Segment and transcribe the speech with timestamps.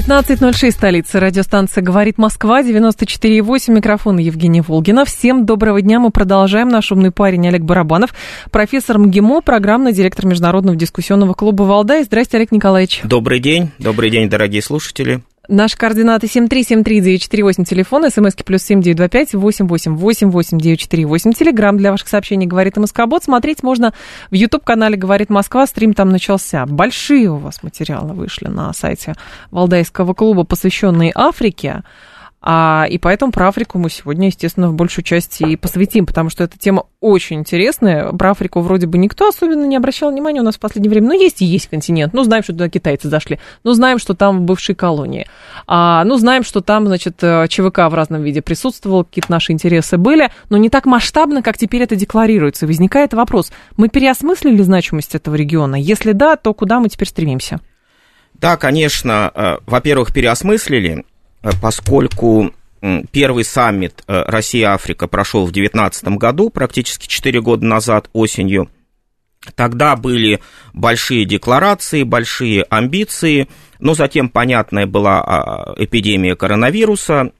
[0.00, 1.20] 15.06, столица.
[1.20, 5.04] Радиостанция «Говорит Москва», 94.8, микрофон Евгения Волгина.
[5.04, 6.00] Всем доброго дня.
[6.00, 6.70] Мы продолжаем.
[6.70, 8.14] Наш умный парень Олег Барабанов,
[8.50, 12.02] профессор МГИМО, программный директор Международного дискуссионного клуба «Валдай».
[12.04, 13.02] Здрасте, Олег Николаевич.
[13.04, 13.72] Добрый день.
[13.78, 15.20] Добрый день, дорогие слушатели.
[15.52, 23.24] Наши координаты 7373948, телефон, смски плюс 7925 8888948, телеграмм для ваших сообщений «Говорит МСК-бот».
[23.24, 23.92] Смотреть можно
[24.30, 26.66] в YouTube-канале «Говорит Москва», стрим там начался.
[26.66, 29.16] Большие у вас материалы вышли на сайте
[29.50, 31.82] Валдайского клуба, посвященные Африке.
[32.42, 36.44] А, и поэтому про Африку мы сегодня, естественно, в большую часть и посвятим, потому что
[36.44, 38.12] эта тема очень интересная.
[38.12, 41.08] Про Африку вроде бы никто особенно не обращал внимания у нас в последнее время.
[41.08, 42.14] Ну, есть и есть континент.
[42.14, 43.38] Ну, знаем, что туда китайцы зашли.
[43.62, 45.26] Ну, знаем, что там бывшие колонии.
[45.66, 49.98] А, ну, знаем, что там, значит, э, ЧВК в разном виде присутствовал, какие-то наши интересы
[49.98, 52.64] были, но не так масштабно, как теперь это декларируется.
[52.64, 55.76] И возникает вопрос, мы переосмыслили значимость этого региона?
[55.76, 57.60] Если да, то куда мы теперь стремимся?
[58.34, 61.04] Да, конечно, э, во-первых, переосмыслили,
[61.60, 62.52] поскольку
[63.12, 68.70] первый саммит э, Россия-Африка прошел в 2019 году, практически 4 года назад, осенью.
[69.54, 70.40] Тогда были
[70.74, 73.48] большие декларации, большие амбиции,
[73.78, 77.32] но затем, понятная была а, эпидемия коронавируса,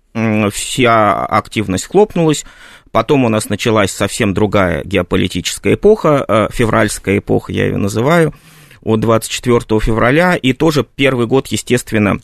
[0.51, 2.45] вся активность хлопнулась,
[2.91, 8.35] потом у нас началась совсем другая геополитическая эпоха, э, февральская эпоха, я ее называю,
[8.83, 12.19] от 24 февраля, и тоже первый год, естественно,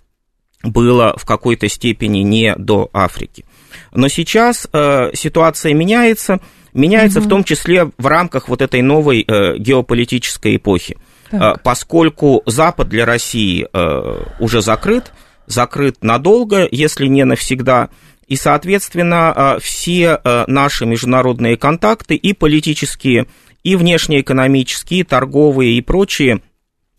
[0.67, 3.45] было в какой-то степени не до Африки.
[3.93, 6.41] Но сейчас э, ситуация меняется,
[6.75, 7.27] меняется угу.
[7.27, 10.99] в том числе в рамках вот этой новой э, геополитической эпохи.
[11.31, 15.13] Э, поскольку Запад для России э, уже закрыт,
[15.47, 17.89] закрыт надолго, если не навсегда,
[18.27, 23.27] и, соответственно, э, все э, наши международные контакты и политические,
[23.63, 26.41] и внешнеэкономические, и торговые, и прочие–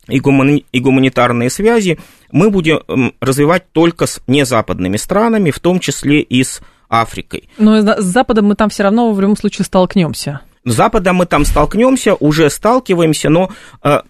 [0.08, 1.98] и, гумани- и гуманитарные связи
[2.32, 7.48] мы будем развивать только с незападными странами, в том числе и с Африкой.
[7.58, 10.40] Но с Западом мы там все равно в любом случае столкнемся.
[10.64, 13.50] С Западом мы там столкнемся, уже сталкиваемся, но
[13.82, 14.00] э,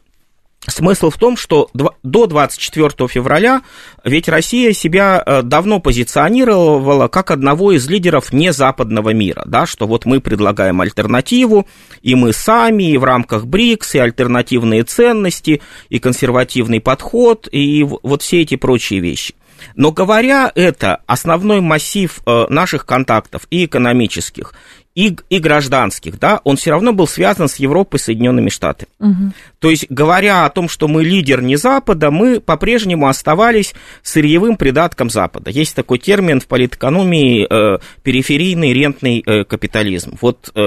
[0.68, 3.62] Смысл в том, что до 24 февраля
[4.04, 10.04] ведь Россия себя э, давно позиционировала как одного из лидеров незападного мира, да, что вот
[10.04, 11.66] мы предлагаем альтернативу,
[12.02, 18.22] и мы сами, и в рамках БРИКС, и альтернативные ценности, и консервативный подход, и вот
[18.22, 19.34] все эти прочие вещи.
[19.74, 24.52] Но говоря это, основной массив э, наших контактов и экономических,
[24.98, 28.90] и, и гражданских, да, он все равно был связан с Европой, Соединенными Штатами.
[28.98, 29.32] Угу.
[29.60, 35.08] То есть, говоря о том, что мы лидер не Запада, мы по-прежнему оставались сырьевым придатком
[35.08, 35.50] Запада.
[35.50, 40.18] Есть такой термин в политэкономии э, периферийный рентный э, капитализм.
[40.20, 40.60] Вот э,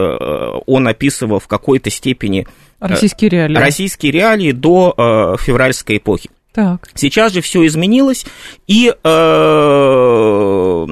[0.65, 2.47] он описывал в какой-то степени
[2.79, 6.29] э, российские реалии, российские реалии до э, февральской эпохи.
[6.53, 6.89] Так.
[6.95, 8.25] Сейчас же все изменилось,
[8.67, 10.87] и э,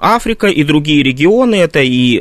[0.00, 2.20] Африка и другие регионы, это и э,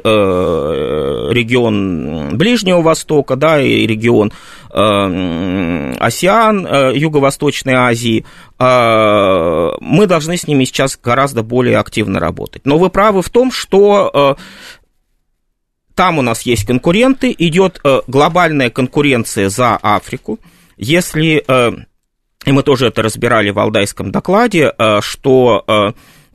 [1.31, 4.33] регион Ближнего Востока, да, и регион
[4.73, 8.25] э, Осиан, э, Юго-Восточной Азии,
[8.59, 12.63] э, мы должны с ними сейчас гораздо более активно работать.
[12.65, 14.41] Но вы правы в том, что э,
[15.95, 20.39] там у нас есть конкуренты, идет э, глобальная конкуренция за Африку.
[20.75, 21.71] Если э,
[22.45, 25.91] и мы тоже это разбирали в Алдайском докладе, э, что э,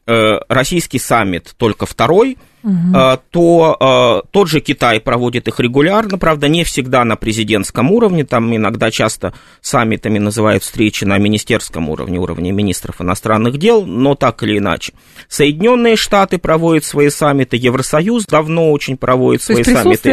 [0.06, 3.19] э, российский саммит только второй, угу.
[3.31, 8.91] то тот же Китай проводит их регулярно, правда, не всегда на президентском уровне, там иногда
[8.91, 14.95] часто саммитами называют встречи на министерском уровне, уровне министров иностранных дел, но так или иначе.
[15.28, 20.10] Соединенные Штаты проводят свои саммиты, Евросоюз давно очень проводит то свои саммиты.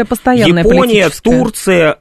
[0.47, 1.97] Япония, Турция,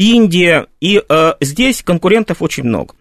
[0.00, 2.94] Индия, и э, здесь конкурентов очень много.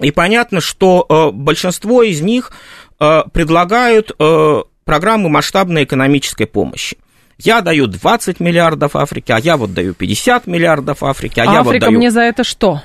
[0.00, 2.52] И понятно, что э, большинство из них
[3.00, 6.98] э, предлагают э, программы масштабной экономической помощи.
[7.38, 11.62] Я даю 20 миллиардов Африке, а я вот даю 50 миллиардов Африке, а Африка я
[11.62, 11.92] вот даю...
[11.92, 12.82] мне за это что?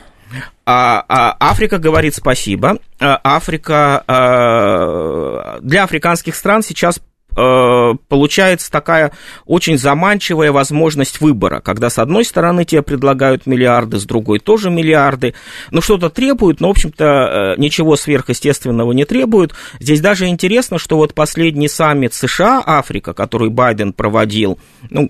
[0.66, 2.78] А, а, Африка говорит спасибо.
[3.00, 4.04] А, Африка...
[4.07, 7.01] А, для африканских стран сейчас
[7.35, 9.12] получается такая
[9.45, 15.33] очень заманчивая возможность выбора, когда с одной стороны тебе предлагают миллиарды, с другой тоже миллиарды,
[15.71, 19.53] ну что-то требуют, но, в общем-то, ничего сверхъестественного не требуют.
[19.80, 24.59] Здесь даже интересно, что вот последний саммит США-Африка, который Байден проводил,
[24.89, 25.09] ну,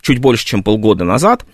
[0.00, 1.44] чуть больше, чем полгода назад,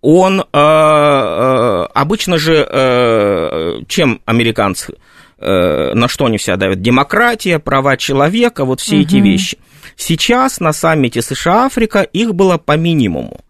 [0.00, 4.94] он э, э, обычно же, э, чем американцы,
[5.38, 6.82] э, на что они все давят?
[6.82, 9.02] Демократия, права человека, вот все угу.
[9.02, 9.58] эти вещи.
[9.96, 13.40] Сейчас на саммите США-Африка их было по минимуму.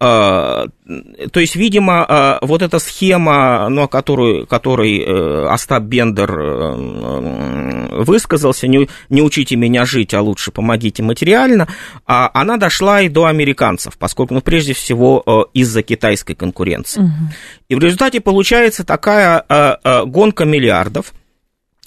[0.00, 0.66] А,
[1.32, 8.66] то есть, видимо, а, вот эта схема, ну, о которой, э, Остап Бендер э, высказался,
[8.66, 11.68] не, не учите меня жить, а лучше помогите материально,
[12.06, 17.00] а она дошла и до американцев, поскольку, ну, прежде всего, э, из-за китайской конкуренции.
[17.00, 17.12] Угу.
[17.70, 19.44] И в результате получается такая
[20.04, 21.14] гонка миллиардов,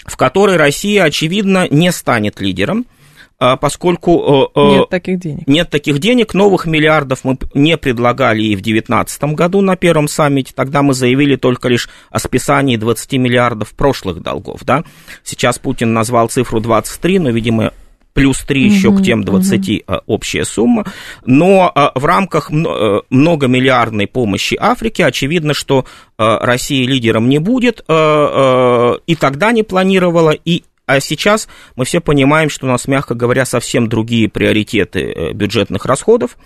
[0.08, 2.88] в которой Россия, очевидно, не станет лидером–
[3.40, 5.48] а, поскольку э, э, нет таких денег.
[5.48, 10.54] Нет таких денег, новых миллиардов мы не предлагали и в 2019 году на первом саммите,
[10.56, 14.84] тогда мы заявили только лишь о списании 20 миллиардов прошлых долгов, да.
[15.24, 17.74] Сейчас Путин назвал цифру 23, но, видимо,
[18.18, 20.02] плюс 3 еще к тем 20 угу.
[20.08, 20.86] общая сумма.
[21.26, 25.86] Но в рамках многомиллиардной помощи Африке очевидно, что
[26.18, 32.66] Россия лидером не будет, и тогда не планировала, и а сейчас мы все понимаем, что
[32.66, 36.38] у нас, мягко говоря, совсем другие приоритеты э, бюджетных расходов.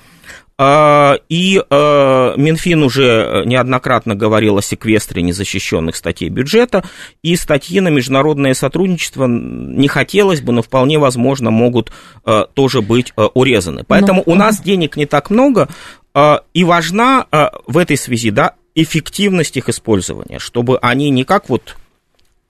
[0.63, 6.84] А, и э, Минфин уже неоднократно говорил о секвестре незащищенных статей бюджета,
[7.24, 11.92] и статьи на международное сотрудничество не хотелось бы, но вполне возможно могут
[12.28, 13.86] э, тоже быть урезаны.
[13.88, 15.68] Поэтому ну, у нас денег не так много,
[16.54, 17.25] и важна
[17.66, 21.75] в этой связи да, эффективность их использования, чтобы они не как вот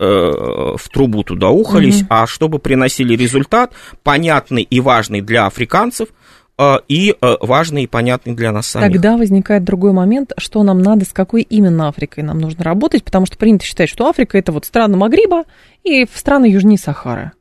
[0.03, 2.07] Э, в трубу туда ухались, угу.
[2.09, 3.71] а чтобы приносили результат,
[4.01, 6.11] понятный и важный для африканцев, э,
[6.87, 8.91] и э, важный и понятный для нас самих.
[8.91, 13.25] Тогда возникает другой момент, что нам надо, с какой именно Африкой нам нужно работать, потому
[13.25, 15.43] что принято считать, что Африка это вот страны Магриба
[15.83, 17.31] и страны южнее Сахары.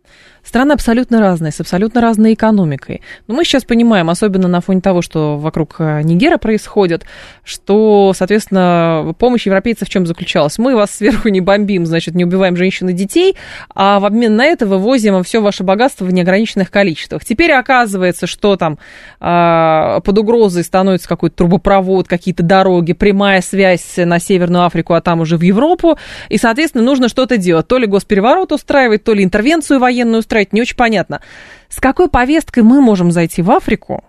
[0.44, 3.02] Страны абсолютно разные, с абсолютно разной экономикой.
[3.26, 7.04] Но мы сейчас понимаем, особенно на фоне того, что вокруг э, Нигера происходит,
[7.44, 10.58] что, соответственно, помощь европейцев в чем заключалась?
[10.58, 13.36] Мы вас сверху не бомбим, значит, не убиваем женщин и детей,
[13.74, 17.24] а в обмен на это вывозим все ваше богатство в неограниченных количествах.
[17.24, 18.78] Теперь оказывается, что там
[19.20, 25.20] э, под угрозой становится какой-то трубопровод, какие-то дороги, прямая связь на Северную Африку, а там
[25.20, 25.98] уже в Европу,
[26.28, 27.68] и, соответственно, нужно что-то делать.
[27.68, 31.20] То ли госпереворот устраивать, то ли интервенцию военную устраивать, не очень понятно.
[31.68, 34.04] С какой повесткой мы можем зайти в Африку,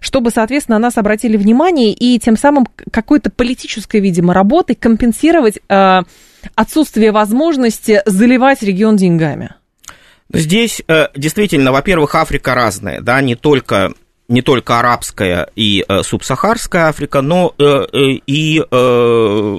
[0.00, 6.02] чтобы, соответственно, на нас обратили внимание и тем самым какой-то политической, видимо, работой компенсировать э,
[6.54, 9.54] отсутствие возможности заливать регион деньгами?
[10.32, 13.92] Здесь э, действительно, во-первых, Африка разная, да, не только
[14.28, 19.58] не только арабская и э, субсахарская Африка, но э, э, и э,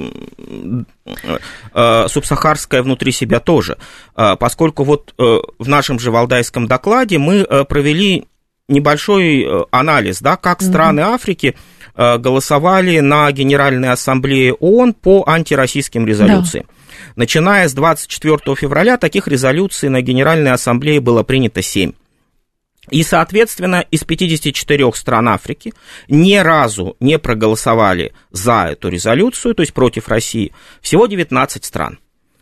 [1.73, 3.77] э, субсахарская внутри себя тоже,
[4.17, 8.25] э, поскольку вот в нашем же валдайском докладе мы провели
[8.67, 10.69] небольшой анализ, да, как mm-hmm.
[10.69, 11.55] страны Африки
[11.95, 16.65] голосовали на Генеральной Ассамблее ООН по антироссийским резолюциям.
[16.67, 16.73] Да.
[17.15, 21.93] Начиная с 24 февраля таких резолюций на Генеральной Ассамблее было принято 7.
[22.91, 25.73] И, соответственно, из 54 стран Африки
[26.07, 31.99] ни разу не проголосовали за эту резолюцию, то есть против России, всего 19 стран.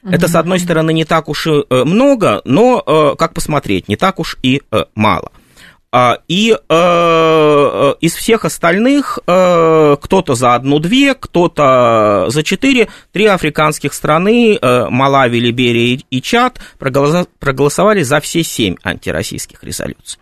[0.10, 3.96] Это, с одной стороны, не так уж и э, много, но, э, как посмотреть, не
[3.96, 5.32] так уж и э, мало.
[5.96, 15.40] А, и из всех остальных кто-то за одну-две, кто-то за четыре, три африканских страны, Малави,
[15.40, 20.20] Либерия и Чад, проголосовали за все семь антироссийских резолюций.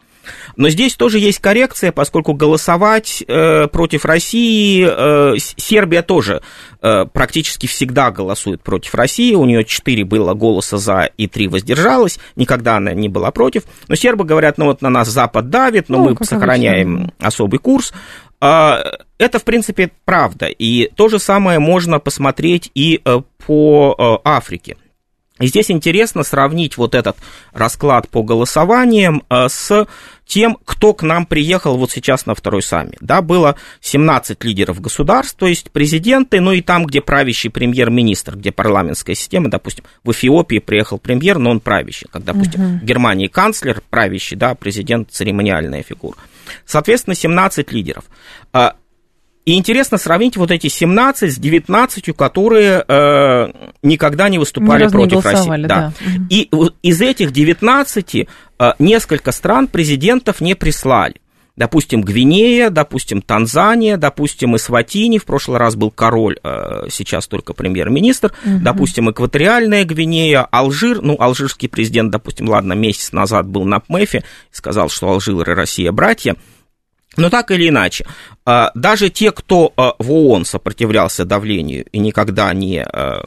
[0.56, 6.42] Но здесь тоже есть коррекция, поскольку голосовать э, против России э, Сербия тоже
[6.82, 9.34] э, практически всегда голосует против России.
[9.34, 12.20] У нее 4 было голоса за и 3 воздержалась.
[12.36, 13.63] Никогда она не была против.
[13.88, 17.13] Но сербы говорят, ну вот на нас Запад давит, но ну, мы сохраняем обычно.
[17.20, 17.94] особый курс.
[18.40, 18.84] А,
[19.18, 20.48] это, в принципе, правда.
[20.48, 24.78] И то же самое можно посмотреть и э, по э, Африке.
[25.41, 27.17] И здесь интересно сравнить вот этот
[27.51, 29.88] расклад по голосованиям э, с
[30.25, 32.98] тем, кто к нам приехал вот сейчас на второй саммит.
[33.01, 38.53] Да, было 17 лидеров государств, то есть президенты, ну и там, где правящий премьер-министр, где
[38.53, 42.79] парламентская система, допустим, в Эфиопии приехал премьер, но он правящий, как, допустим, uh-huh.
[42.79, 46.17] в Германии канцлер правящий, да, президент церемониальная фигура.
[46.65, 48.05] Соответственно, 17 лидеров.
[49.43, 53.48] И интересно сравнить вот эти 17 с 19, которые э,
[53.81, 55.65] никогда не выступали против не России.
[55.65, 55.67] Да.
[55.67, 55.93] Да.
[56.29, 56.50] И
[56.83, 58.25] из этих 19 э,
[58.77, 61.15] несколько стран президентов не прислали.
[61.57, 66.38] Допустим, Гвинея, допустим, Танзания, допустим, Исватини, в прошлый раз был король,
[66.89, 68.60] сейчас только премьер-министр, угу.
[68.62, 74.89] допустим, Экваториальная Гвинея, Алжир, ну, алжирский президент, допустим, ладно, месяц назад был на ПМЭФе, сказал,
[74.89, 76.38] что Алжир и Россия братья,
[77.18, 78.06] но так или иначе,
[78.46, 83.22] а, даже те, кто а, в ООН сопротивлялся давлению и никогда не а,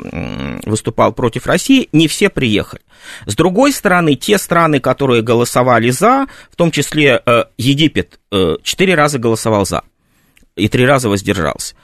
[0.64, 2.82] выступал против России, не все приехали.
[3.26, 7.22] С другой стороны, те страны, которые голосовали за, в том числе
[7.58, 8.18] Египет,
[8.62, 9.82] четыре раза голосовал за
[10.56, 11.74] и три раза воздержался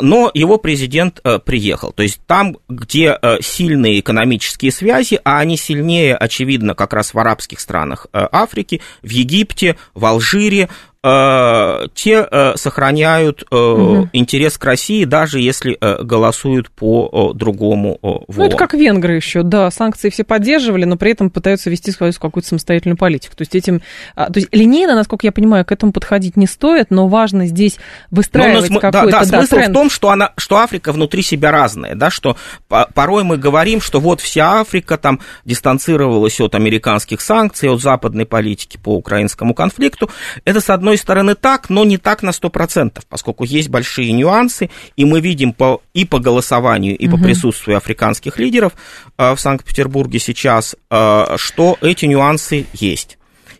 [0.00, 1.90] но его президент приехал.
[1.90, 7.58] То есть там, где сильные экономические связи, а они сильнее, очевидно, как раз в арабских
[7.58, 14.08] странах Африки, в Египте, в Алжире, Э, те э, сохраняют угу.
[14.12, 18.24] интерес к России, даже если голосуют по другому ВО.
[18.28, 22.12] Ну, это как венгры еще, да, санкции все поддерживали, но при этом пытаются вести свою
[22.12, 23.36] какую-то самостоятельную политику.
[23.36, 23.82] То есть этим,
[24.14, 27.78] а, то есть линейно, насколько я понимаю, к этому подходить не стоит, но важно здесь
[28.10, 29.70] выстраивать но, но, какой-то да, да, да, смысл тренд.
[29.70, 32.36] в том, что, она, что Африка внутри себя разная, да, что
[32.68, 38.78] порой мы говорим, что вот вся Африка там дистанцировалась от американских санкций, от западной политики
[38.82, 40.10] по украинскому конфликту.
[40.44, 44.68] Это, с одной одной стороны так, но не так на 100%, поскольку есть большие нюансы,
[44.96, 47.16] и мы видим по, и по голосованию, и угу.
[47.16, 48.72] по присутствию африканских лидеров
[49.16, 53.18] э, в Санкт-Петербурге сейчас, э, что эти нюансы есть.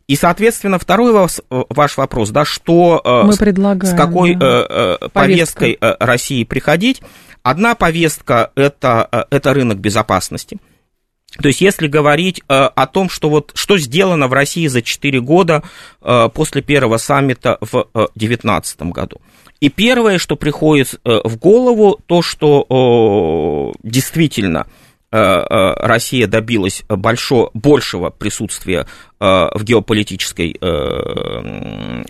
[0.09, 3.33] И, соответственно, второй ваш, ваш вопрос, да, что э, Мы
[3.87, 4.99] с какой да.
[5.13, 5.97] повесткой Повестка.
[6.05, 7.01] России приходить.
[7.43, 10.59] Одна повестка это, это рынок безопасности.
[11.41, 15.21] То есть, если говорить э, о том, что вот что сделано в России за 4
[15.21, 15.63] года
[16.03, 19.21] э, после первого саммита в 2019 э, году.
[19.61, 24.67] И первое, что приходит в голову, то, что действительно
[25.13, 28.89] Россия добилась большого, большего присутствия
[29.21, 30.59] в геополитической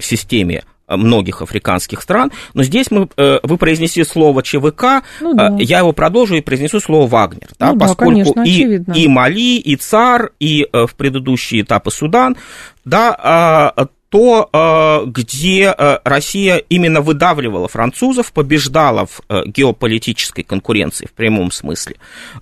[0.01, 0.65] системе
[0.97, 5.57] многих африканских стран, но здесь мы, э, вы произнесли слово ЧВК, ну, да.
[5.59, 9.59] я его продолжу и произнесу слово Вагнер, да, ну, поскольку да, конечно, и, и Мали,
[9.59, 12.37] и ЦАР, и э, в предыдущие этапы Судан,
[12.85, 21.07] да, а, то, э, где э, Россия именно выдавливала французов, побеждала в э, геополитической конкуренции
[21.07, 21.97] в прямом смысле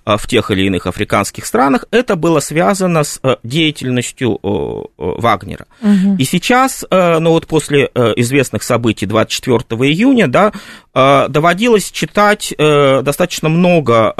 [0.05, 4.39] в тех или иных африканских странах, это было связано с деятельностью
[4.97, 5.65] Вагнера.
[5.81, 6.17] Угу.
[6.17, 9.59] И сейчас, ну вот после известных событий 24
[9.89, 10.51] июня, да,
[10.93, 14.11] доводилось читать достаточно много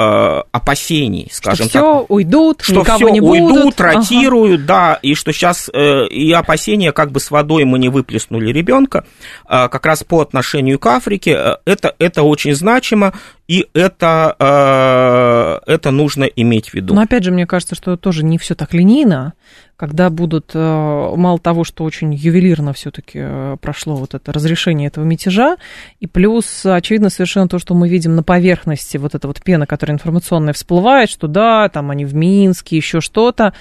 [0.52, 1.84] опасений, скажем что так.
[1.84, 3.82] Все уйдут, что все не уйдут, будут.
[3.82, 4.68] ротируют, ага.
[4.68, 9.04] да, и что сейчас и опасения как бы сводятся водой мы не выплеснули ребенка,
[9.46, 13.14] а, как раз по отношению к Африке, э, это, это очень значимо,
[13.48, 16.94] и это, э, это нужно иметь в виду.
[16.94, 19.34] Но опять же, мне кажется, что тоже не все так линейно,
[19.82, 25.58] когда будут, э, мало того, что очень ювелирно все-таки прошло вот это разрешение этого мятежа,
[26.00, 29.96] и плюс, очевидно, совершенно то, что мы видим на поверхности, вот эта вот пена, которая
[29.96, 33.54] информационная всплывает, что да, там они в Минске, еще что-то,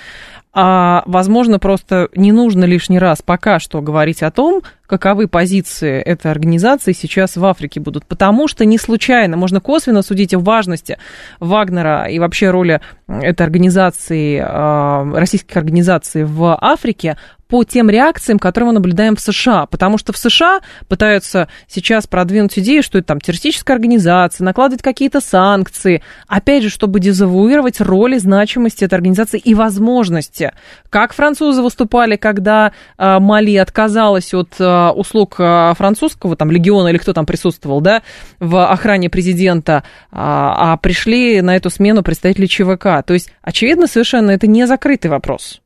[0.53, 6.33] а, возможно, просто не нужно лишний раз пока что говорить о том, каковы позиции этой
[6.33, 8.05] организации сейчас в Африке будут.
[8.05, 10.99] Потому что не случайно, можно косвенно судить о важности
[11.39, 17.17] Вагнера и вообще роли этой организации, а, российских организаций в Африке,
[17.51, 19.67] по тем реакциям, которые мы наблюдаем в США.
[19.67, 25.21] Потому что в США пытаются сейчас продвинуть идею, что это там террористическая организация, накладывать какие-то
[25.21, 26.03] санкции.
[26.29, 30.53] Опять же, чтобы дезавуировать роль и значимость этой организации и возможности.
[30.89, 36.99] Как французы выступали, когда э, Мали отказалась от э, услуг э, французского там легиона или
[36.99, 38.03] кто там присутствовал, да,
[38.39, 43.05] в охране президента, а, а пришли на эту смену представители ЧВК.
[43.05, 45.61] То есть, очевидно, совершенно это не закрытый вопрос.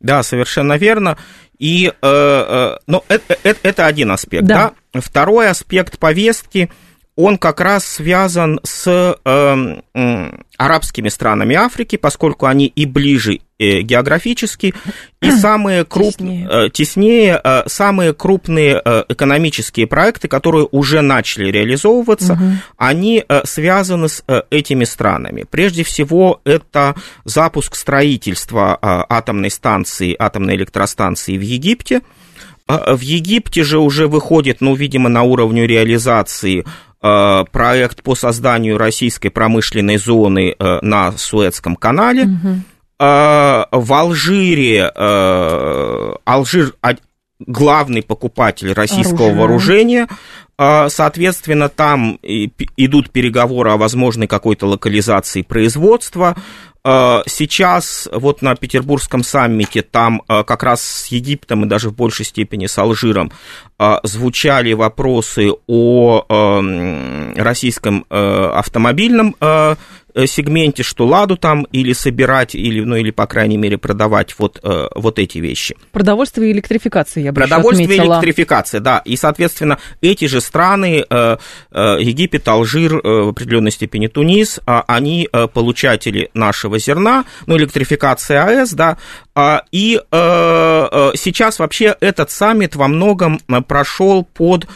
[0.00, 1.16] Да, совершенно верно.
[1.58, 4.72] И, э, э, ну, это, это, это один аспект, да.
[4.92, 5.00] да.
[5.00, 6.70] Второй аспект повестки–
[7.16, 13.80] он как раз связан с э, э, арабскими странами Африки, поскольку они и ближе э,
[13.80, 14.74] географически,
[15.22, 21.50] и самые крупные, теснее, э, теснее э, самые крупные э, экономические проекты, которые уже начали
[21.50, 22.42] реализовываться, угу.
[22.76, 25.46] они э, связаны с э, этими странами.
[25.50, 26.94] Прежде всего, это
[27.24, 32.02] запуск строительства э, атомной станции, атомной электростанции в Египте.
[32.68, 36.64] Э, в Египте же уже выходит, ну, видимо, на уровне реализации
[37.00, 42.24] проект по созданию российской промышленной зоны э, на Суэцком канале.
[42.24, 42.60] Угу.
[42.98, 44.86] В Алжире
[46.24, 46.72] Алжир
[47.38, 49.38] главный покупатель российского Оружие.
[49.38, 50.08] вооружения.
[50.56, 56.36] Соответственно, там идут переговоры о возможной какой-то локализации производства.
[57.26, 62.66] Сейчас вот на Петербургском саммите там как раз с Египтом и даже в большей степени
[62.66, 63.32] с Алжиром
[64.04, 66.62] звучали вопросы о
[67.36, 69.34] российском автомобильном
[70.16, 74.58] Э, сегменте, что ладу там или собирать, или, ну, или, по крайней мере, продавать вот,
[74.62, 75.76] э, вот эти вещи.
[75.92, 79.02] Продовольствие и электрификация, я бы Продовольствие и электрификация, да.
[79.04, 81.36] И, соответственно, эти же страны, э,
[82.00, 88.98] Египет, Алжир, в определенной степени Тунис, а, они получатели нашего зерна, ну, электрификация АЭС, да,
[89.34, 94.66] а, и сейчас вообще этот саммит во многом прошел под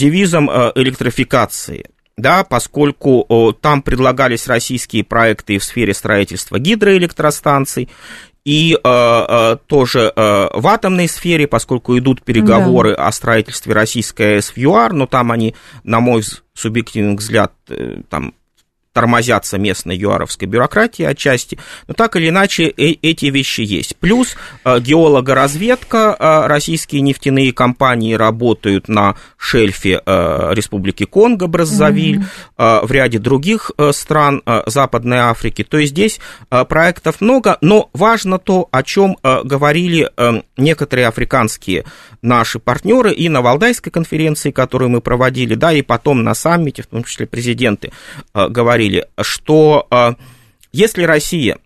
[0.00, 7.88] девизом электрификации да, поскольку о, там предлагались российские проекты в сфере строительства гидроэлектростанций,
[8.44, 13.06] и э, э, тоже э, в атомной сфере, поскольку идут переговоры да.
[13.06, 15.54] о строительстве российской АЭС в ЮАР, но там они,
[15.84, 18.34] на мой субъективный взгляд, э, там
[18.92, 21.58] тормозятся местной юаровской бюрократии отчасти,
[21.88, 23.96] но так или иначе э эти вещи есть.
[23.96, 32.82] Плюс э, геологоразведка, э, российские нефтяные компании работают на шельфе э, Республики Конго, Браззавиль, mm-hmm.
[32.82, 35.64] э, в ряде других э, стран э, Западной Африки.
[35.64, 36.20] То есть здесь
[36.50, 41.84] э, проектов много, но важно то, о чем э, говорили э, некоторые африканские
[42.22, 46.86] наши партнеры и на Валдайской конференции, которую мы проводили, да, и потом на саммите, в
[46.86, 47.92] том числе президенты
[48.32, 50.14] э, говорили, что а,
[50.72, 51.58] если Россия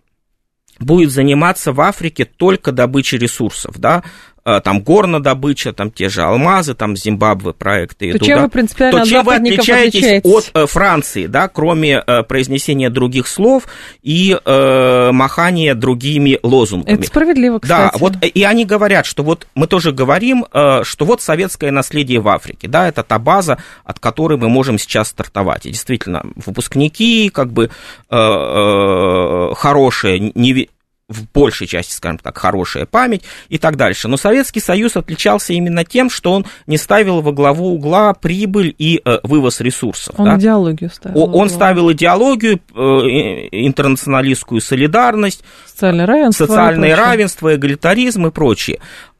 [0.79, 4.03] будет заниматься в Африке только добычей ресурсов, да,
[4.36, 8.13] Э, там горнодобыча, там те же алмазы, там Зимбабве проекты.
[8.13, 12.23] То чем вы принципиально то чем вы отличаетесь, отличаетесь от э, Франции, да, кроме э,
[12.23, 13.63] произнесения других слов
[14.03, 16.95] и э, махания другими лозунгами.
[16.95, 17.91] Это справедливо, кстати.
[17.93, 22.19] Да, вот и они говорят, что вот мы тоже говорим, э, что вот советское наследие
[22.19, 25.65] в Африке, да, это та база, от которой мы можем сейчас стартовать.
[25.65, 30.69] И действительно, выпускники, как бы э, э, хорошие, не,
[31.09, 34.07] в большей части, скажем так, хорошая память и так дальше.
[34.07, 39.01] Но Советский Союз отличался именно тем, что он не ставил во главу угла прибыль и
[39.03, 40.15] э, вывоз ресурсов.
[40.17, 40.35] Он да?
[40.37, 41.17] идеологию ставил.
[41.17, 48.79] О, он ставил идеологию, э, интернационалистскую солидарность, социальное равенство, социальное равенство, эгалитаризм и прочее.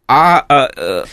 [0.10, 1.04] А э,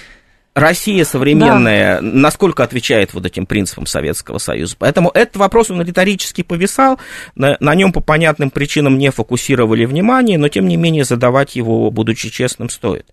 [0.54, 2.02] Россия современная, да.
[2.02, 4.76] насколько отвечает вот этим принципам Советского Союза.
[4.78, 7.00] Поэтому этот вопрос, он риторически повисал,
[7.34, 11.90] на, на нем по понятным причинам не фокусировали внимание, но тем не менее задавать его,
[11.90, 13.06] будучи честным, стоит.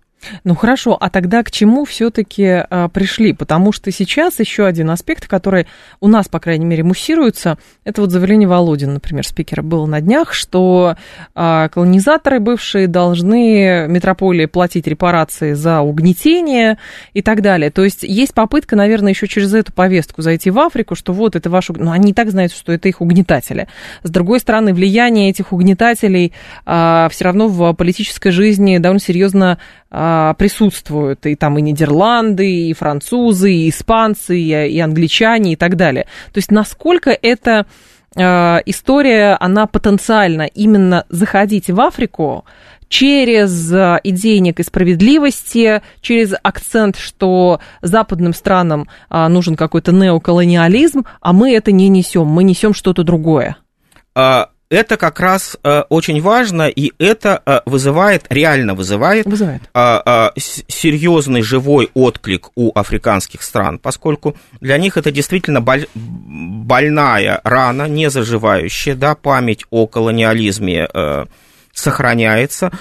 [0.44, 3.32] Ну хорошо, а тогда к чему все-таки а, пришли?
[3.32, 5.66] Потому что сейчас еще один аспект, который
[6.00, 10.32] у нас, по крайней мере, муссируется, это вот заявление Володина, например, спикера было на днях,
[10.32, 10.96] что
[11.34, 16.78] а, колонизаторы бывшие должны метрополии платить репарации за угнетение
[17.12, 17.70] и так далее.
[17.70, 21.50] То есть есть попытка, наверное, еще через эту повестку зайти в Африку, что вот это
[21.50, 21.68] ваш...
[21.68, 23.68] Ну, они и так знают, что это их угнетатели.
[24.02, 26.32] С другой стороны, влияние этих угнетателей
[26.64, 29.58] а, все равно в политической жизни довольно серьезно
[29.92, 36.06] присутствуют и там и Нидерланды, и французы, и испанцы, и, и англичане и так далее.
[36.32, 37.66] То есть насколько эта
[38.16, 42.44] а, история, она потенциально именно заходить в Африку
[42.88, 51.54] через а, идеи некой справедливости, через акцент, что западным странам нужен какой-то неоколониализм, а мы
[51.54, 53.56] это не несем, мы несем что-то другое
[54.72, 59.62] это как раз э, очень важно, и это э, вызывает, реально вызывает, вызывает.
[59.74, 67.42] Э, э, серьезный живой отклик у африканских стран, поскольку для них это действительно боль, больная
[67.44, 71.26] рана, не заживающая, да, память о колониализме э,
[71.74, 72.78] сохраняется, а, а,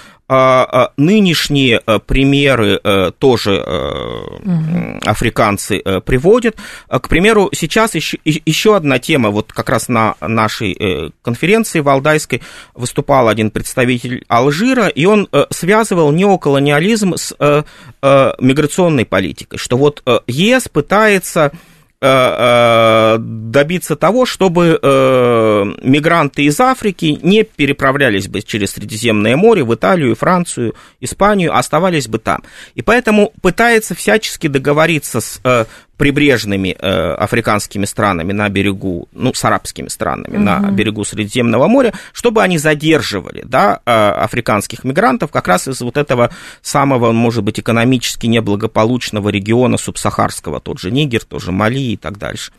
[0.98, 5.00] нынешние э, примеры э, тоже угу.
[5.06, 6.56] африканцы приводят.
[6.88, 12.42] К примеру, сейчас еще, еще одна тема, вот как раз на нашей конференции валдайской
[12.74, 17.36] выступал один представитель Алжира, и он связывал неоколониализм с
[18.02, 21.52] миграционной политикой, что вот ЕС пытается
[22.04, 29.64] Э, э, добиться того, чтобы э, мигранты из Африки не переправлялись бы через Средиземное море
[29.64, 32.44] в Италию, Францию, Испанию, а оставались бы там.
[32.76, 35.40] И поэтому пытается всячески договориться с
[36.02, 40.44] прибрежными э, африканскими странами на берегу, ну, с арабскими странами угу.
[40.44, 45.98] на берегу Средиземного моря, чтобы они задерживали, да, э, африканских мигрантов как раз из вот
[45.98, 46.32] этого
[46.64, 52.18] самого, может быть, экономически неблагополучного региона субсахарского, тот же Нигер, тот же Мали и так
[52.18, 52.52] дальше.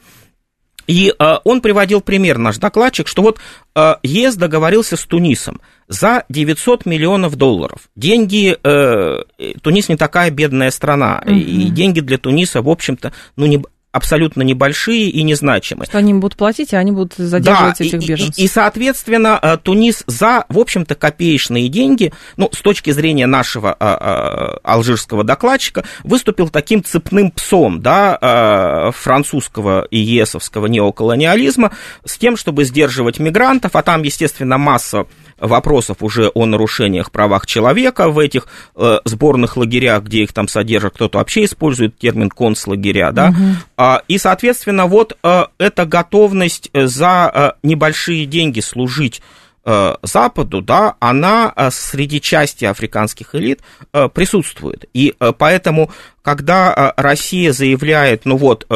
[0.87, 3.39] И э, он приводил пример, наш докладчик, что вот
[3.75, 7.89] э, ЕС договорился с Тунисом за 900 миллионов долларов.
[7.97, 9.23] Деньги, э,
[9.63, 11.35] Тунис не такая бедная страна, угу.
[11.35, 15.87] и деньги для Туниса, в общем-то, ну, не, абсолютно небольшие и незначимые.
[15.87, 18.39] Что они будут платить, а они будут задерживать да, этих и, беженцев.
[18.39, 23.75] И, и, соответственно, э, Тунис за, в общем-то, копеечные деньги, ну, с точки зрения нашего
[23.75, 31.73] а, а, алжирского докладчика, выступил таким цепным псом, да, а, французского и есовского неоколониализма,
[32.05, 35.07] с тем, чтобы сдерживать мигрантов, а там, естественно, масса
[35.43, 40.95] вопросов уже о нарушениях правах человека в этих э, сборных лагерях, где их там содержат,
[40.95, 43.39] кто-то вообще использует термин концлагеря, да, угу.
[43.77, 49.21] а, и, соответственно, вот э, эта готовность за э, небольшие деньги служить
[49.65, 53.61] э, Западу, да, она э, среди части африканских элит
[53.93, 54.85] э, присутствует.
[54.95, 55.91] И поэтому,
[56.23, 58.67] когда Россия заявляет, ну вот,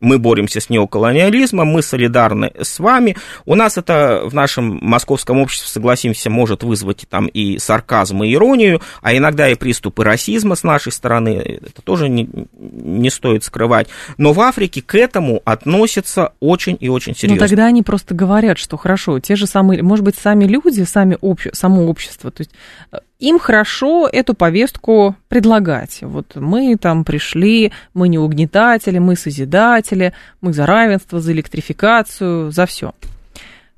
[0.00, 3.16] мы боремся с неоколониализмом, мы солидарны с вами.
[3.44, 8.80] У нас это в нашем московском обществе, согласимся, может вызвать там и сарказм, и иронию,
[9.02, 13.88] а иногда и приступы расизма с нашей стороны, это тоже не, не стоит скрывать.
[14.16, 17.42] Но в Африке к этому относятся очень и очень серьезно.
[17.42, 21.18] Ну тогда они просто говорят, что хорошо, те же самые, может быть, сами люди, сами
[21.20, 22.52] обще, само общество, то есть
[22.92, 25.98] э, им хорошо эту повестку предлагать.
[26.02, 32.66] Вот мы там пришли, мы не угнетатели, мы созидатели, мы за равенство, за электрификацию, за
[32.66, 32.92] все.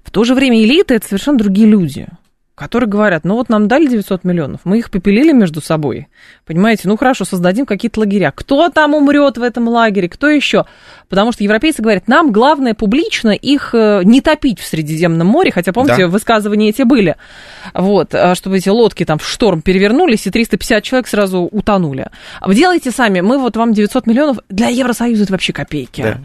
[0.04, 2.08] В то же время элиты это совершенно другие люди
[2.54, 6.08] которые говорят, ну вот нам дали 900 миллионов, мы их попилили между собой,
[6.44, 8.30] понимаете, ну хорошо, создадим какие-то лагеря.
[8.34, 10.66] Кто там умрет в этом лагере, кто еще?
[11.08, 15.72] Потому что европейцы говорят, нам главное публично их э, не топить в Средиземном море, хотя,
[15.72, 16.08] помните, да.
[16.08, 17.16] высказывания эти были,
[17.72, 22.08] вот, а чтобы эти лодки там в шторм перевернулись, и 350 человек сразу утонули.
[22.42, 26.02] Вы делаете сами, мы вот вам 900 миллионов, для Евросоюза это вообще копейки.
[26.02, 26.18] Да.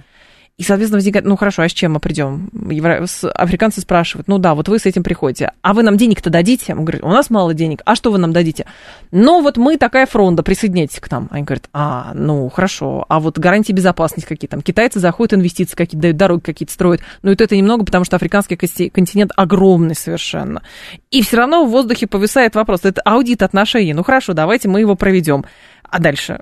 [0.57, 2.49] И, соответственно, возникает, ну хорошо, а с чем мы придем?
[2.71, 3.05] Евро...
[3.35, 6.73] Африканцы спрашивают, ну да, вот вы с этим приходите, а вы нам денег-то дадите?
[6.73, 8.65] Мы говорим, у нас мало денег, а что вы нам дадите?
[9.11, 11.27] Ну вот мы такая фронта, присоединяйтесь к нам.
[11.29, 14.63] Они говорят, а, ну хорошо, а вот гарантии безопасности какие там?
[14.63, 17.01] Китайцы заходят, инвестиции какие-то дают, дороги какие-то строят.
[17.21, 18.55] Но это немного, потому что африканский
[18.89, 20.63] континент огромный совершенно.
[21.11, 23.93] И все равно в воздухе повисает вопрос, это аудит отношений.
[23.93, 25.45] Ну хорошо, давайте мы его проведем.
[25.83, 26.39] А дальше?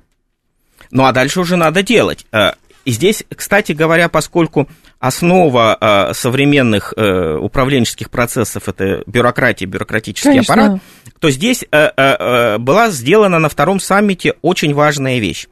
[0.89, 2.25] Ну а дальше уже надо делать.
[2.85, 4.69] И здесь, кстати говоря, поскольку
[4.99, 10.53] основа э, современных э, управленческих процессов это бюрократия, бюрократический Конечно.
[10.53, 10.81] аппарат,
[11.19, 15.47] то здесь э, была сделана на втором саммите очень важная вещь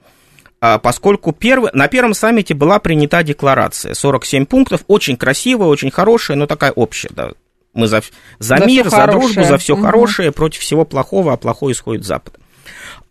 [0.65, 6.37] а, поскольку первый, на первом саммите была принята декларация, 47 пунктов, очень красивая, очень хорошая,
[6.37, 7.31] но такая общая, да.
[7.73, 8.01] Мы за,
[8.39, 9.83] за, за мир, за дружбу, за все угу.
[9.83, 12.39] хорошее, против всего плохого, а плохое исходит с Запада.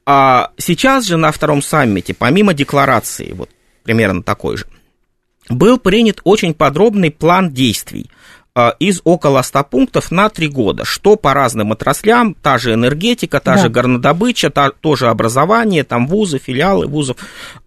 [0.07, 3.51] А сейчас же на втором саммите, помимо декларации, вот
[3.83, 4.67] примерно такой же,
[5.49, 8.11] был принят очень подробный план действий
[8.79, 13.55] из около 100 пунктов на 3 года, что по разным отраслям, та же энергетика, та
[13.55, 13.63] да.
[13.63, 17.17] же горнодобыча, та, тоже образование, там вузы, филиалы вузов,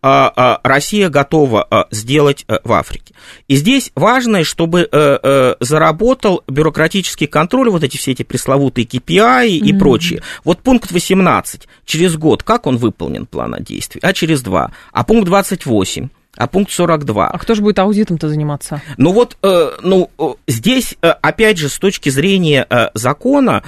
[0.02, 3.14] а, а, Россия готова сделать э, в Африке.
[3.48, 9.48] И здесь важно, чтобы э, э, заработал бюрократический контроль, вот эти все эти пресловутые KPI
[9.48, 9.80] и mm-hmm.
[9.80, 10.22] прочее.
[10.44, 15.26] Вот пункт 18, через год, как он выполнен, план действий, а через два, а пункт
[15.26, 17.28] 28, а пункт 42.
[17.28, 18.82] А кто же будет аудитом-то заниматься?
[18.98, 23.64] Ну вот, э, ну, э, здесь, э, опять же, с точки зрения закона,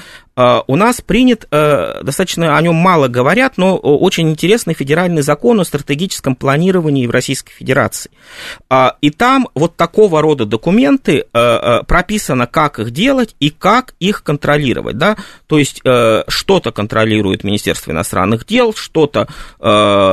[0.68, 5.66] у нас принят, э, достаточно о нем мало говорят, но очень интересный федеральный закон о
[5.66, 8.12] стратегическом планировании в Российской Федерации.
[8.70, 14.22] А, и там вот такого рода документы э, прописано, как их делать и как их
[14.22, 15.00] контролировать.
[15.00, 15.18] Да?
[15.48, 15.82] То есть
[16.28, 19.28] что-то контролирует Министерство иностранных дел, что-то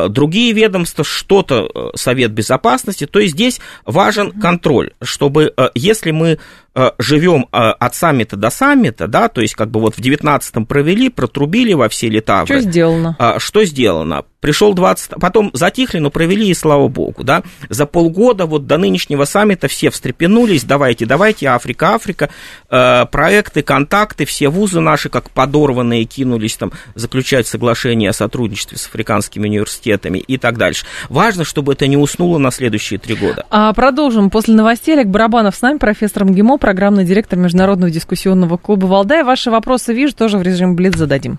[0.09, 3.07] другие ведомства, что-то Совет Безопасности.
[3.07, 6.39] То есть здесь важен контроль, чтобы если мы
[6.77, 10.67] Э, живем э, от саммита до саммита, да, то есть как бы вот в 19-м
[10.67, 12.45] провели, протрубили во все лета.
[12.45, 13.17] Что сделано?
[13.19, 14.25] А, что сделано?
[14.45, 17.43] Пришел 20, потом затихли, но провели, и слава богу, да.
[17.71, 22.29] За полгода вот до нынешнего саммита все встрепенулись, давайте, давайте, Африка, Африка,
[22.69, 28.87] э, проекты, контакты, все вузы наши, как подорванные, кинулись там заключать соглашение о сотрудничестве с
[28.87, 30.85] африканскими университетами и так дальше.
[31.09, 33.47] Важно, чтобы это не уснуло на следующие три года.
[33.49, 34.93] А продолжим после новостей.
[34.93, 39.23] Олег Барабанов с нами, профессор МГИМО, программный директор Международного дискуссионного клуба «Валдай».
[39.23, 41.39] Ваши вопросы вижу, тоже в режиме Блиц зададим.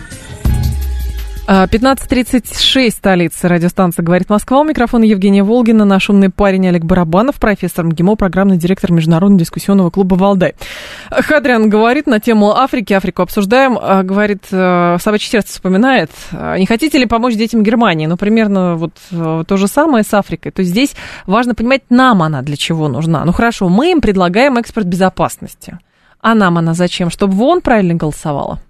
[1.51, 4.61] 15.36, столица радиостанция «Говорит Москва».
[4.61, 9.89] У микрофона Евгения Волгина, наш умный парень Олег Барабанов, профессор МГИМО, программный директор Международного дискуссионного
[9.89, 10.55] клуба «Валдай».
[11.09, 16.65] Хадриан говорит на тему Африки, Африку обсуждаем, а, говорит, э, собачье сердце вспоминает, а, не
[16.65, 18.05] хотите ли помочь детям Германии?
[18.05, 20.53] Ну, примерно вот э, то же самое с Африкой.
[20.53, 23.25] То есть здесь важно понимать, нам она для чего нужна.
[23.25, 25.79] Ну, хорошо, мы им предлагаем экспорт безопасности.
[26.21, 27.09] А нам она зачем?
[27.09, 28.61] Чтобы ВОН правильно голосовала?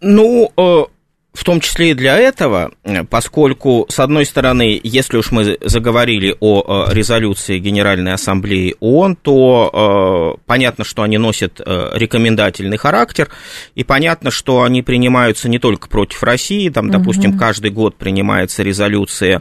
[0.00, 0.84] Ну, э,
[1.32, 6.36] в том числе и для этого, э, поскольку, с одной стороны, если уж мы заговорили
[6.40, 13.28] о резолюции Генеральной Ассамблеи ООН, то э, понятно, что они носят э, рекомендательный характер,
[13.74, 17.38] и понятно, что они принимаются не только против России, там, допустим, угу.
[17.38, 19.40] каждый год принимается резолюция э,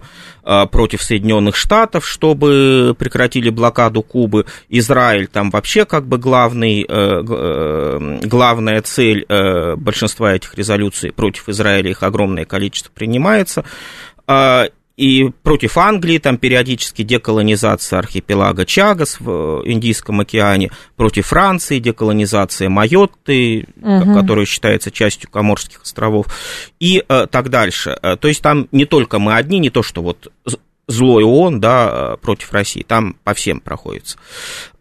[0.72, 8.20] против Соединенных Штатов, чтобы прекратили блокаду Кубы, Израиль там вообще как бы главный, э, э,
[8.24, 13.64] главная цель э, большинства этих резолюций против Израиля их огромное количество принимается.
[15.00, 23.66] И против Англии там периодически деколонизация архипелага Чагас в Индийском океане, против Франции деколонизация Майотты,
[23.82, 24.14] угу.
[24.14, 26.26] которая считается частью Коморских островов,
[26.82, 27.98] и э, так дальше.
[28.02, 30.34] Э, то есть там не только мы одни, не то, что вот
[30.90, 34.18] злой ООН, да, против России, там по всем проходится.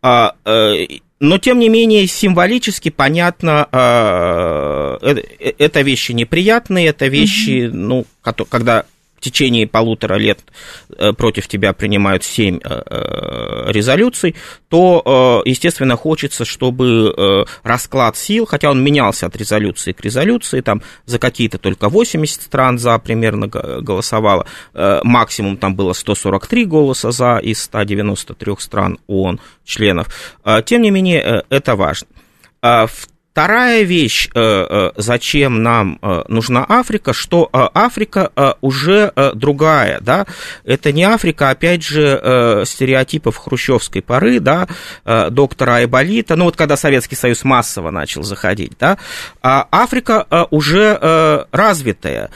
[0.03, 4.99] А, э, но, тем не менее, символически понятно, э,
[5.39, 8.05] э, это вещи неприятные, это вещи, ну,
[8.49, 8.85] когда
[9.19, 10.39] в течение полутора лет
[10.97, 14.37] э, против тебя принимают семь э, э, резолюций,
[14.69, 21.19] то, естественно, хочется, чтобы расклад сил, хотя он менялся от резолюции к резолюции, там за
[21.19, 28.57] какие-то только 80 стран за примерно голосовало, максимум там было 143 голоса за из 193
[28.59, 30.09] стран ООН членов.
[30.67, 32.09] Тем не менее, это важно.
[32.61, 40.27] В Вторая вещь, э, э, зачем нам э, нужна Африка, что Африка уже другая, да,
[40.65, 44.67] это не Африка, опять же, стереотипов хрущевской поры, да,
[45.31, 48.99] доктора Айболита, ну вот когда Советский Союз массово начал заходить, да,
[49.41, 52.31] а Африка уже развитая,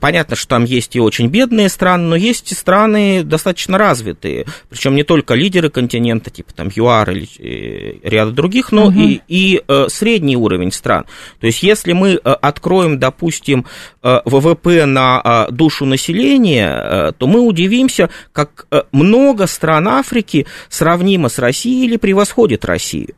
[0.00, 4.94] понятно, что там есть и очень бедные страны, но есть и страны достаточно развитые, причем
[4.94, 8.98] не только лидеры континента, типа там ЮАР или ряда других, но угу.
[8.98, 11.06] и, и средние уровень стран.
[11.40, 13.66] То есть, если мы э, откроем, допустим,
[14.02, 21.38] э, ВВП на э, душу населения, то мы удивимся, как много стран Африки сравнимо с
[21.38, 23.14] Россией или превосходит Россию.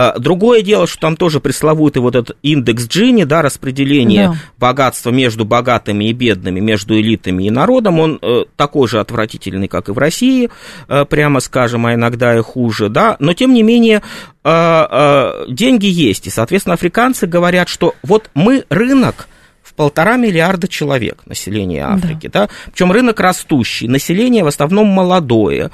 [0.00, 4.36] А, другое дело, что там тоже пресловутый вот этот индекс Джини, да, распределение да.
[4.56, 9.90] богатства между богатыми и бедными, между элитами и народом, он э, такой же отвратительный, как
[9.90, 10.48] и в России,
[10.88, 14.00] э, прямо скажем, а иногда и хуже, да, но тем не менее
[14.42, 19.28] э, деньги есть, и, соответственно, африканцы говорят, что вот мы рынок,
[19.62, 22.46] в полтора миллиарда человек населения Африки, да.
[22.46, 22.48] да?
[22.72, 25.70] Причем рынок растущий, население в основном молодое,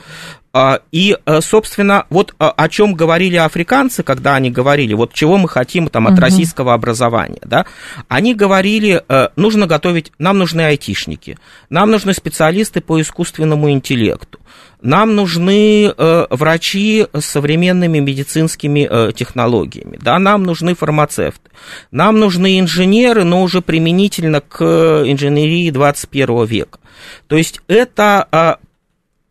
[0.92, 5.48] и, э, собственно, вот э, о чем говорили африканцы, когда они говорили, вот чего мы
[5.48, 6.22] хотим там от угу.
[6.22, 7.66] российского образования, да,
[8.08, 11.38] они говорили, э, нужно готовить, нам нужны айтишники,
[11.68, 14.38] нам нужны специалисты по искусственному интеллекту,
[14.80, 21.50] нам нужны врачи с современными медицинскими технологиями, да, нам нужны фармацевты,
[21.90, 24.62] нам нужны инженеры, но уже применительно к
[25.06, 26.78] инженерии 21 века.
[27.26, 28.58] То есть это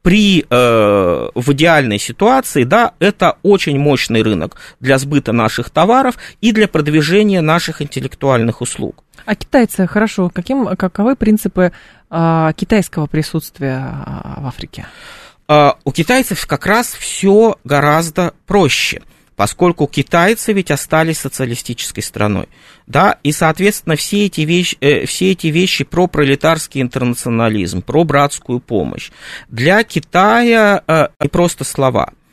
[0.05, 6.51] при, э, в идеальной ситуации, да, это очень мощный рынок для сбыта наших товаров и
[6.51, 9.03] для продвижения наших интеллектуальных услуг.
[9.25, 11.71] А китайцы, хорошо, каким, каковы принципы
[12.11, 14.85] э, китайского присутствия а, в Африке?
[15.47, 19.01] Э, у китайцев как раз все гораздо проще–
[19.35, 22.47] поскольку китайцы ведь остались социалистической страной,
[22.87, 28.59] да, и, соответственно, все эти вещи, э, все эти вещи про пролетарский интернационализм, про братскую
[28.59, 29.11] помощь,
[29.49, 32.13] для Китая э, просто слова–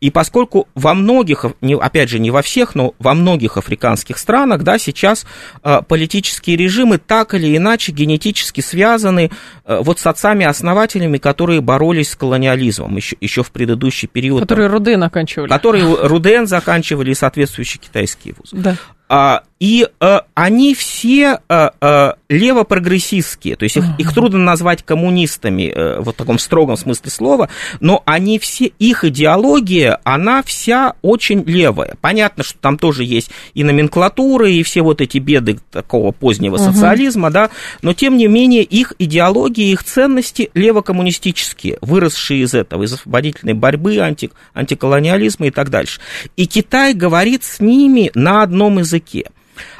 [0.00, 1.44] и поскольку во многих,
[1.80, 5.26] опять же, не во всех, но во многих африканских странах, да, сейчас
[5.62, 9.30] э, политические режимы так или иначе генетически связаны
[9.64, 14.40] э, вот с отцами-основателями, которые боролись с колониализмом еще, еще в предыдущий период.
[14.40, 15.48] Которые Руден оканчивали.
[15.48, 18.56] Которые Руден заканчивали и соответствующие китайские вузы.
[18.56, 18.76] Да.
[19.12, 25.64] А, и э, они все э, э, левопрогрессистские, то есть их, их трудно назвать коммунистами
[25.64, 27.48] э, в таком строгом смысле слова,
[27.80, 31.96] но они все, их идеология, она вся очень левая.
[32.00, 36.62] Понятно, что там тоже есть и номенклатура, и все вот эти беды такого позднего угу.
[36.62, 37.50] социализма, да,
[37.82, 43.98] но тем не менее их идеологии, их ценности левокоммунистические, выросшие из этого, из освободительной борьбы,
[43.98, 46.00] анти, антиколониализма и так дальше.
[46.36, 49.30] И Китай говорит с ними на одном языке языке.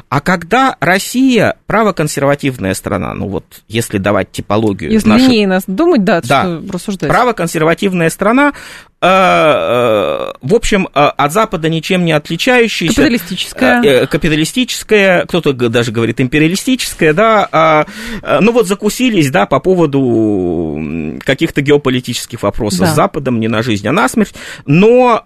[0.08, 4.90] А когда Россия правоконсервативная страна, ну вот если давать типологию...
[4.90, 5.28] Если нашей...
[5.28, 7.08] линейно думать, да, да, что рассуждать.
[7.08, 8.52] Правоконсервативная страна,
[9.00, 12.96] э, э, в общем, э, от Запада ничем не отличающаяся.
[12.96, 14.06] Капиталистическая.
[14.06, 17.48] Капиталистическая, кто-то даже говорит империалистическая, да.
[17.52, 17.86] А,
[18.40, 22.86] ну вот закусились, да, по поводу каких-то геополитических вопросов да.
[22.88, 24.34] с Западом, не на жизнь, а на смерть.
[24.66, 25.24] Но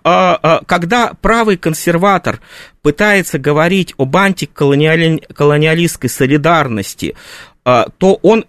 [0.66, 2.40] когда правый консерватор
[2.84, 7.16] пытается говорить об антиколониалистской солидарности,
[7.64, 8.44] то он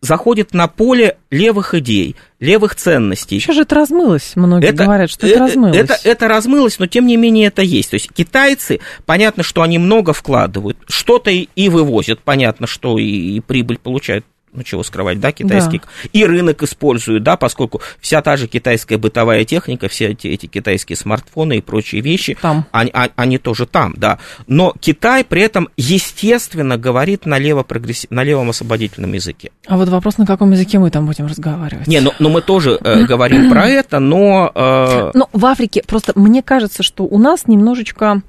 [0.00, 3.38] заходит на поле левых идей, левых ценностей.
[3.38, 5.76] Сейчас же это размылось, многие это, говорят, что это, это размылось.
[5.76, 7.90] Это, это размылось, но тем не менее это есть.
[7.90, 13.04] То есть китайцы, понятно, что они много вкладывают, что-то и, и вывозят, понятно, что и,
[13.04, 14.24] и прибыль получают
[14.56, 16.10] ну чего скрывать, да, китайский, да.
[16.12, 20.96] и рынок используют, да, поскольку вся та же китайская бытовая техника, все эти, эти китайские
[20.96, 22.66] смартфоны и прочие вещи, там.
[22.72, 24.18] Они, они, они тоже там, да.
[24.46, 28.06] Но Китай при этом, естественно, говорит на, лево прогресс...
[28.10, 29.50] на левом освободительном языке.
[29.66, 31.86] А вот вопрос, на каком языке мы там будем разговаривать?
[31.86, 34.50] Не, ну, ну мы тоже э, говорим про это, но...
[34.54, 35.10] Э...
[35.14, 38.22] Но в Африке просто мне кажется, что у нас немножечко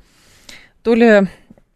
[0.83, 1.27] то ли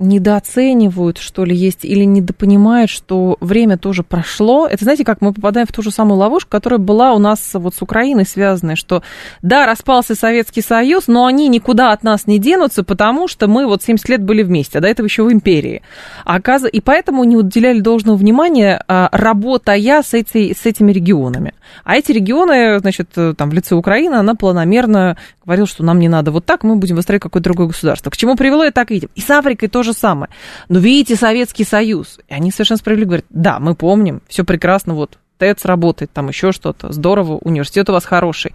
[0.01, 4.67] недооценивают, что ли, есть, или недопонимают, что время тоже прошло.
[4.67, 7.75] Это, знаете, как мы попадаем в ту же самую ловушку, которая была у нас вот
[7.75, 9.03] с Украиной связанная, что
[9.41, 13.83] да, распался Советский Союз, но они никуда от нас не денутся, потому что мы вот
[13.83, 15.81] 70 лет были вместе, а до этого еще в империи.
[16.25, 16.63] А оказ...
[16.71, 21.53] И поэтому не уделяли должного внимания, а, работая с, эти, с этими регионами.
[21.83, 26.31] А эти регионы, значит, там в лице Украины, она планомерно говорила, что нам не надо
[26.31, 28.09] вот так, мы будем выстраивать какое-то другое государство.
[28.09, 29.09] К чему привело, и так видим.
[29.15, 30.29] И с Африкой тоже же самое.
[30.69, 32.19] Но видите, Советский Союз.
[32.27, 36.51] И они совершенно справедливо говорят, да, мы помним, все прекрасно, вот ТЭЦ работает, там еще
[36.51, 38.53] что-то, здорово, университет у вас хороший.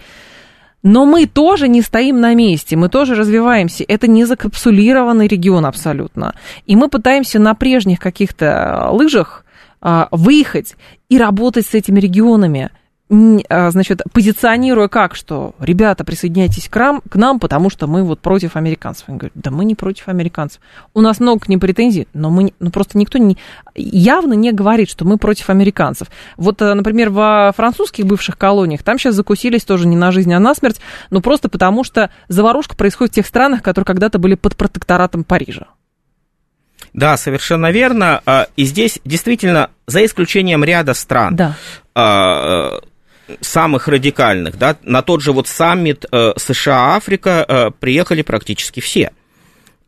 [0.82, 3.84] Но мы тоже не стоим на месте, мы тоже развиваемся.
[3.88, 6.34] Это не закапсулированный регион абсолютно.
[6.66, 9.44] И мы пытаемся на прежних каких-то лыжах
[9.80, 10.76] а, выехать
[11.08, 12.70] и работать с этими регионами–
[13.08, 18.56] значит, позиционируя как, что ребята, присоединяйтесь к нам, к нам, потому что мы вот против
[18.56, 19.04] американцев.
[19.08, 20.60] Они говорят, да мы не против американцев.
[20.92, 23.38] У нас много к ним претензий, но мы, ну просто никто не,
[23.76, 26.08] явно не говорит, что мы против американцев.
[26.36, 30.40] Вот, э, например, во французских бывших колониях, там сейчас закусились тоже не на жизнь, а
[30.40, 34.56] на смерть, но просто потому что заварушка происходит в тех странах, которые когда-то были под
[34.56, 35.66] протекторатом Парижа.
[36.92, 38.20] Да, совершенно верно.
[38.26, 41.56] А, и здесь действительно, за исключением ряда стран, да
[41.94, 42.80] а,
[43.40, 49.12] самых радикальных, да, на тот же вот саммит э, США-Африка э, приехали практически все.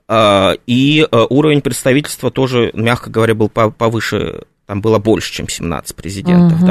[0.08, 6.58] Э, и уровень представительства тоже, мягко говоря, был повыше, там было больше, чем 17 президентов,
[6.58, 6.66] угу.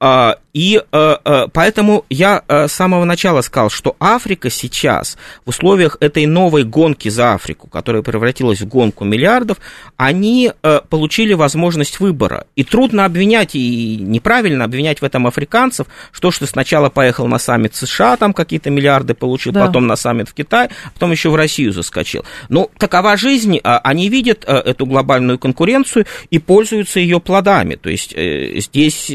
[0.00, 0.38] да.
[0.58, 5.16] И э, э, поэтому я э, с самого начала сказал, что Африка сейчас
[5.46, 9.58] в условиях этой новой гонки за Африку, которая превратилась в гонку миллиардов,
[9.96, 10.50] они
[10.88, 12.46] получили возможность выбора.
[12.56, 17.76] И трудно обвинять, и неправильно обвинять в этом африканцев, что что сначала поехал на саммит
[17.76, 19.66] США, там какие-то миллиарды получил, да.
[19.66, 22.24] потом на саммит в Китай, потом еще в Россию заскочил.
[22.48, 27.76] Ну, такова жизнь, а, они видят эту глобальную конкуренцию и пользуются ее плодами.
[27.76, 29.08] То есть здесь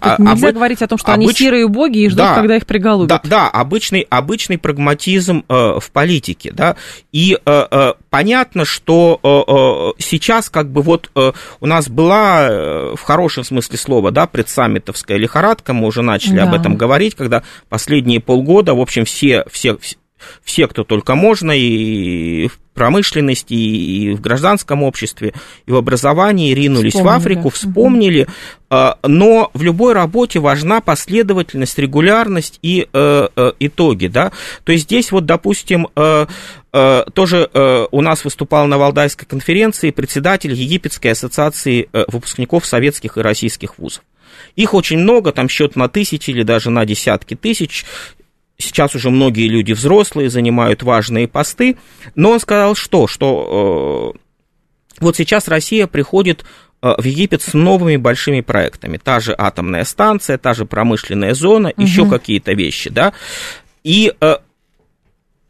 [0.00, 0.54] а, нельзя об...
[0.54, 1.26] говорить о том, что обыч...
[1.26, 3.08] они серые боги и ждут, да, когда их приголубят.
[3.08, 6.76] Да, да обычный, обычный прагматизм э, в политике, да,
[7.12, 12.48] и э, э, понятно, что э, э, сейчас как бы вот э, у нас была
[12.48, 16.44] э, в хорошем смысле слова, да, предсаммитовская лихорадка, мы уже начали да.
[16.44, 19.78] об этом говорить, когда последние полгода, в общем, все, все,
[20.42, 22.48] все, кто только можно, и
[22.78, 25.34] промышленности, и в гражданском обществе,
[25.66, 27.12] и в образовании ринулись вспомнили.
[27.12, 28.28] в Африку, вспомнили.
[28.70, 29.08] Угу.
[29.08, 34.06] Но в любой работе важна последовательность, регулярность и э, э, итоги.
[34.06, 34.30] Да?
[34.62, 35.88] То есть здесь вот, допустим,
[37.14, 37.50] тоже
[37.90, 44.02] у нас выступал на Валдайской конференции председатель Египетской ассоциации выпускников советских и российских вузов.
[44.54, 47.84] Их очень много, там счет на тысячи или даже на десятки тысяч.
[48.60, 51.76] Сейчас уже многие люди взрослые занимают важные посты,
[52.16, 53.06] но он сказал что?
[53.06, 54.18] Что э,
[54.98, 56.44] вот сейчас Россия приходит
[56.82, 58.96] э, в Египет с новыми большими проектами.
[58.96, 61.82] Та же атомная станция, та же промышленная зона, угу.
[61.82, 63.12] еще какие-то вещи, да.
[63.84, 64.36] И э,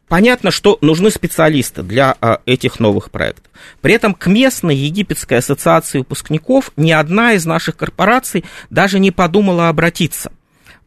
[0.07, 3.51] понятно, что нужны специалисты для э, этих новых проектов.
[3.81, 9.67] При этом к местной египетской ассоциации выпускников ни одна из наших корпораций даже не подумала
[9.67, 10.31] обратиться.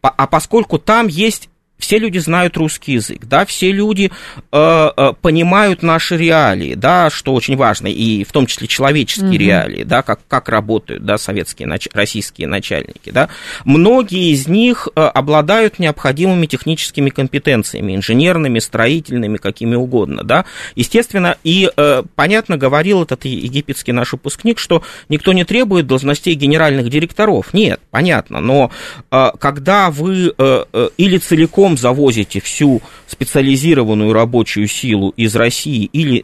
[0.03, 1.49] А поскольку там есть
[1.83, 4.13] все люди знают русский язык, да, все люди
[4.53, 9.39] э, э, понимают наши реалии, да, что очень важно, и в том числе человеческие угу.
[9.39, 11.89] реалии, да, как, как работают, да, советские, нач...
[11.93, 13.29] российские начальники, да.
[13.65, 20.45] Многие из них э, обладают необходимыми техническими компетенциями, инженерными, строительными, какими угодно, да.
[20.77, 26.89] Естественно, и э, понятно говорил этот египетский наш выпускник, что никто не требует должностей генеральных
[26.89, 28.71] директоров, нет, понятно, но
[29.11, 35.85] э, когда вы э, э, или целиком целиком завозите всю специализированную рабочую силу из России
[35.93, 36.23] или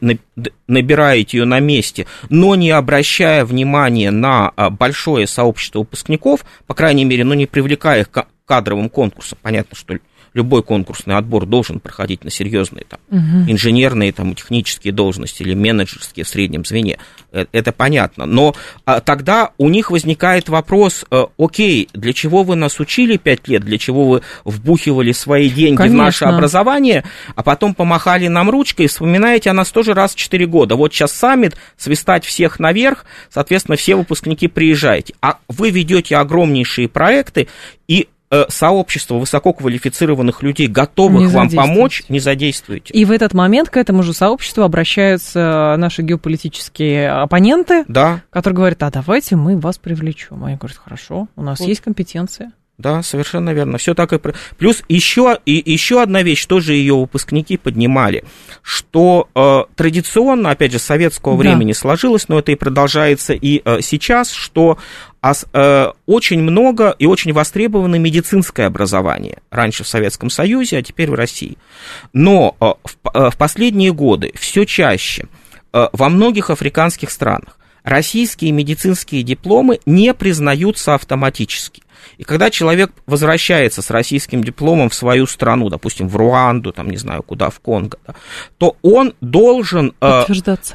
[0.67, 7.05] набираете ее на месте, но не обращая внимания на а, большое сообщество выпускников, по крайней
[7.05, 9.99] мере, ну, не привлекая их к кадровым конкурсам, понятно, что
[10.35, 13.51] любой конкурсный отбор должен проходить на серьезные там, угу.
[13.51, 16.99] инженерные, там, технические должности или менеджерские в среднем звене.
[17.33, 18.27] Э, это понятно.
[18.27, 18.55] Но
[18.85, 23.63] а, тогда у них возникает вопрос, а, окей, для чего вы нас учили пять лет,
[23.63, 25.97] для чего вы вбухивали свои деньги Конечно.
[25.97, 27.05] в наше образование,
[27.35, 30.77] а потом помахали нам ручкой и вспоминаете о нас тоже раз в четыре года.
[30.77, 35.15] Вот сейчас саммит, свистать всех наверх, соответственно, все выпускники приезжаете.
[35.21, 37.49] А вы ведете огромнейшие проекты,
[37.87, 38.18] и Э,
[38.49, 42.93] сообщество высококвалифицированных людей, готовых вам помочь, не задействуете.
[42.95, 48.23] И в этот момент к этому же сообществу обращаются наши геополитические оппоненты, да.
[48.31, 50.45] которые говорят, а давайте мы вас привлечем.
[50.45, 51.69] Они говорят, хорошо, у нас вот.
[51.69, 52.53] есть компетенция.
[52.79, 53.77] Да, совершенно верно.
[53.77, 54.21] Все так и
[54.57, 58.25] плюс еще и еще одна вещь, тоже ее выпускники поднимали,
[58.63, 61.41] что э, традиционно, опять же, советского да.
[61.41, 64.79] времени сложилось, но это и продолжается и э, сейчас, что
[65.21, 69.39] а, э, очень много и очень востребовано медицинское образование.
[69.51, 71.59] Раньше в Советском Союзе, а теперь в России.
[72.13, 75.27] Но э, в, э, в последние годы все чаще
[75.73, 81.83] э, во многих африканских странах российские медицинские дипломы не признаются автоматически.
[82.17, 86.97] И когда человек возвращается с российским дипломом в свою страну, допустим, в Руанду, там, не
[86.97, 88.15] знаю, куда, в Конго, да,
[88.59, 90.25] то он должен э,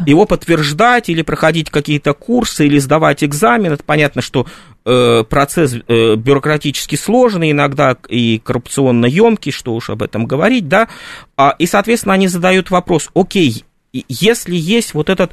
[0.06, 3.74] его подтверждать или проходить какие-то курсы, или сдавать экзамен.
[3.74, 4.46] Это понятно, что
[4.86, 10.88] э, процесс э, бюрократически сложный, иногда и коррупционно емкий, что уж об этом говорить, да,
[11.38, 15.32] а, и, соответственно, они задают вопрос, окей, если есть вот этот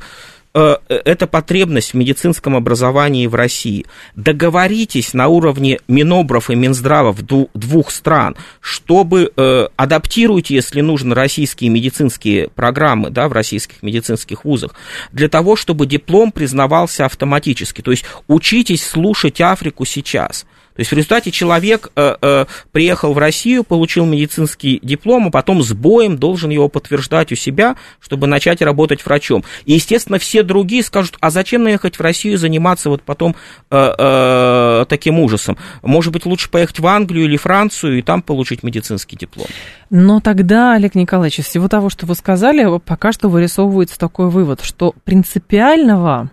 [0.52, 3.86] Э, эта потребность в медицинском образовании в России.
[4.16, 7.20] Договоритесь на уровне Минобров и Минздравов
[7.54, 14.74] двух стран, чтобы э, адаптируйте, если нужно, российские медицинские программы да, в российских медицинских вузах,
[15.12, 17.80] для того, чтобы диплом признавался автоматически.
[17.80, 23.18] То есть учитесь слушать Африку сейчас– то есть в результате человек э, э, приехал в
[23.18, 28.62] Россию, получил медицинский диплом, а потом с боем должен его подтверждать у себя, чтобы начать
[28.62, 29.44] работать врачом.
[29.64, 33.34] И, естественно, все другие скажут, а зачем наехать в Россию и заниматься вот потом
[33.70, 35.58] э, э, таким ужасом?
[35.82, 39.48] Может быть, лучше поехать в Англию или Францию и там получить медицинский диплом?
[39.90, 44.62] Но тогда, Олег Николаевич, из всего того, что вы сказали, пока что вырисовывается такой вывод,
[44.62, 46.30] что принципиального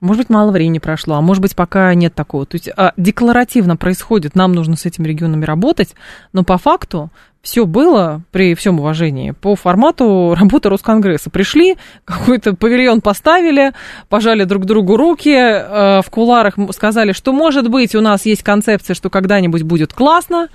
[0.00, 2.46] может быть, мало времени прошло, а может быть, пока нет такого.
[2.46, 5.94] То есть а, декларативно происходит, нам нужно с этими регионами работать,
[6.32, 7.10] но по факту
[7.42, 11.30] все было, при всем уважении, по формату работы Росконгресса.
[11.30, 13.72] Пришли, какой-то павильон поставили,
[14.08, 18.94] пожали друг другу руки, э, в куларах сказали, что, может быть, у нас есть концепция,
[18.94, 20.48] что когда-нибудь будет классно,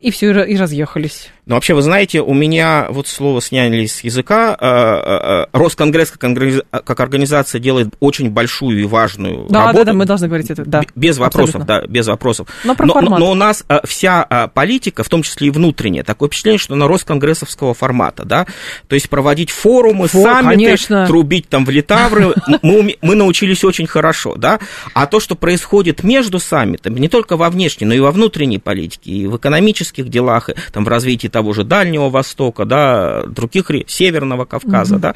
[0.00, 1.30] и все, и разъехались.
[1.46, 4.56] Но вообще, вы знаете, у меня вот слово сняли с языка.
[4.60, 9.84] Э, э, э, Росконгресс как организация делает очень большую и важную да, работу.
[9.84, 10.82] Да, да, мы должны говорить это, да.
[10.96, 12.48] Без вопросов, да, без вопросов.
[12.64, 16.28] Но, про но, но, но у нас вся политика, в том числе и внутренняя, такое
[16.28, 18.46] впечатление, что на Росконгрессовского формата, да,
[18.88, 21.06] то есть проводить форумы, Фор, саммиты, конечно.
[21.06, 24.58] трубить там в литавры, мы, мы научились очень хорошо, да,
[24.94, 29.12] а то, что происходит между саммитами, не только во внешней, но и во внутренней политике,
[29.12, 34.46] и в экономических делах, и там в развитии того же Дальнего Востока, да, других Северного
[34.46, 35.02] Кавказа, угу.
[35.02, 35.14] да,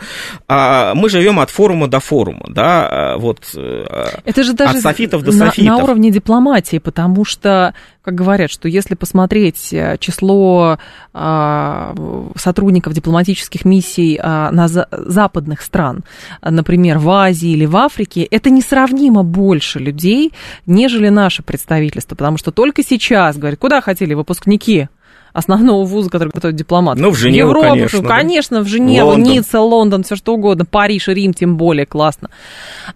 [0.49, 3.85] а мы живем от форума до форума, да, вот э,
[4.27, 5.79] Это же даже от софитов до на, софитов.
[5.79, 10.77] На уровне дипломатии, потому что, как говорят, что если посмотреть э, число
[11.15, 11.95] а,
[12.37, 16.05] сотрудников дипломатических миссий а, на за, западных стран,
[16.43, 20.35] например, в Азии или в Африке, это несравнимо больше людей,
[20.67, 24.89] нежели наше представительство, потому что только сейчас, говорят, куда хотели выпускники
[25.33, 26.99] основного вуза, который готовит дипломат.
[26.99, 28.03] Ну, в Женеву, Европу, конечно.
[28.03, 28.63] Конечно, да?
[28.65, 29.33] в Женеву, Лондон.
[29.33, 32.31] Ницца, Лондон, все что угодно, Париж, Рим, тем более классно.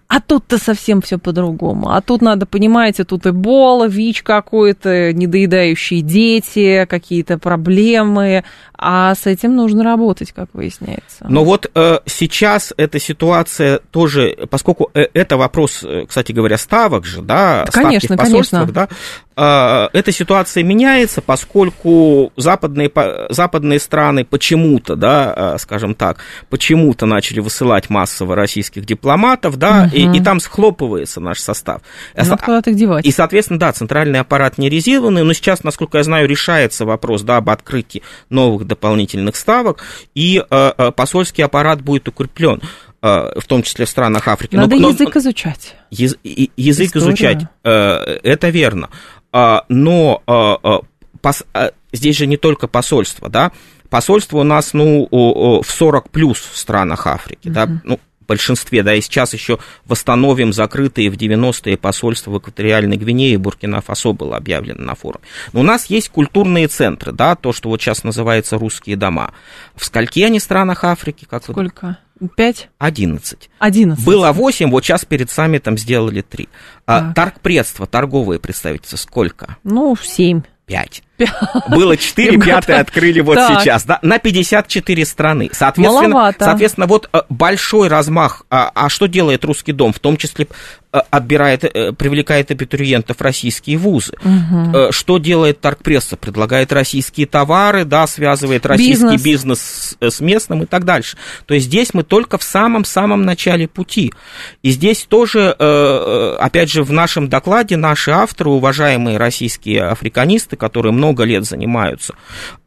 [0.07, 1.89] А тут-то совсем все по-другому.
[1.89, 8.43] А тут надо, понимаете, тут Эбола, ВИЧ какой-то, недоедающие дети, какие-то проблемы.
[8.77, 11.25] А с этим нужно работать, как выясняется.
[11.27, 17.05] Но вот э, сейчас эта ситуация тоже, поскольку э, это вопрос, э, кстати говоря, ставок
[17.05, 18.87] же, да, конечно, ставки в посольствах, конечно.
[19.35, 22.91] да, э, эта ситуация меняется, поскольку западные,
[23.29, 26.19] западные страны почему-то, да, скажем так,
[26.49, 29.95] почему-то начали высылать массово российских дипломатов, да, угу.
[29.95, 31.81] и, и там схлопывается наш состав.
[32.15, 33.05] Надо куда-то их девать.
[33.05, 37.37] И, соответственно, да, центральный аппарат не резервный, но сейчас, насколько я знаю, решается вопрос, да,
[37.37, 42.61] об открытии новых дополнительных ставок, и э, посольский аппарат будет укреплен
[43.01, 44.55] в том числе в странах Африки.
[44.55, 45.75] Надо но, язык изучать.
[45.91, 47.05] Яз, язык История.
[47.05, 48.89] изучать, это верно.
[49.31, 50.23] Но
[51.21, 51.43] пос,
[51.95, 53.51] здесь же не только посольство, да,
[53.89, 57.51] посольство у нас, ну, в 40 плюс странах Африки, uh-huh.
[57.51, 62.97] да, ну, в большинстве, да, и сейчас еще восстановим закрытые в 90-е посольства в экваториальной
[62.97, 65.23] Гвинее, Буркина-Фасо было объявлено на форуме.
[65.53, 69.33] Но у нас есть культурные центры, да, то, что вот сейчас называется русские дома.
[69.75, 71.27] В скольки они странах Африки?
[71.29, 71.99] Как Сколько?
[72.35, 72.69] Пять?
[72.79, 73.49] Одиннадцать.
[73.59, 74.05] Одиннадцать.
[74.05, 76.49] Было восемь, вот сейчас перед саммитом сделали три.
[76.87, 79.57] А, торгпредство, торговые представительства, сколько?
[79.63, 80.41] Ну, семь.
[80.65, 81.03] Пять.
[81.69, 83.61] Было 4, пятое открыли вот так.
[83.61, 85.49] сейчас, да, на 54 страны.
[85.53, 86.45] Соответственно, Маловато.
[86.45, 88.43] соответственно, вот э, большой размах.
[88.49, 89.93] А, а что делает русский дом?
[89.93, 90.47] В том числе
[90.91, 94.13] э, отбирает, э, привлекает абитуриентов российские вузы.
[94.23, 94.91] Угу.
[94.91, 96.17] Что делает торгпресса?
[96.17, 101.17] Предлагает российские товары, да, связывает российский бизнес, бизнес с местным и так дальше.
[101.45, 104.13] То есть здесь мы только в самом-самом начале пути.
[104.63, 105.51] И здесь тоже,
[106.39, 112.15] опять же, в нашем докладе наши авторы, уважаемые российские африканисты, которые много много лет занимаются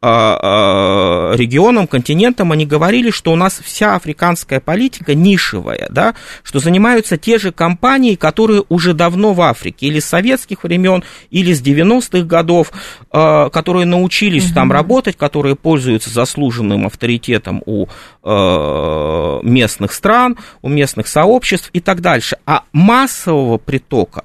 [0.01, 6.59] а, а, регионом, континентом, они говорили, что у нас вся африканская политика нишевая, да, что
[6.59, 11.61] занимаются те же компании, которые уже давно в Африке, или с советских времен, или с
[11.61, 12.71] 90-х годов,
[13.11, 14.53] а, которые научились угу.
[14.53, 17.87] там работать, которые пользуются заслуженным авторитетом у
[19.43, 22.37] местных стран, у местных сообществ и так дальше.
[22.45, 24.23] А массового притока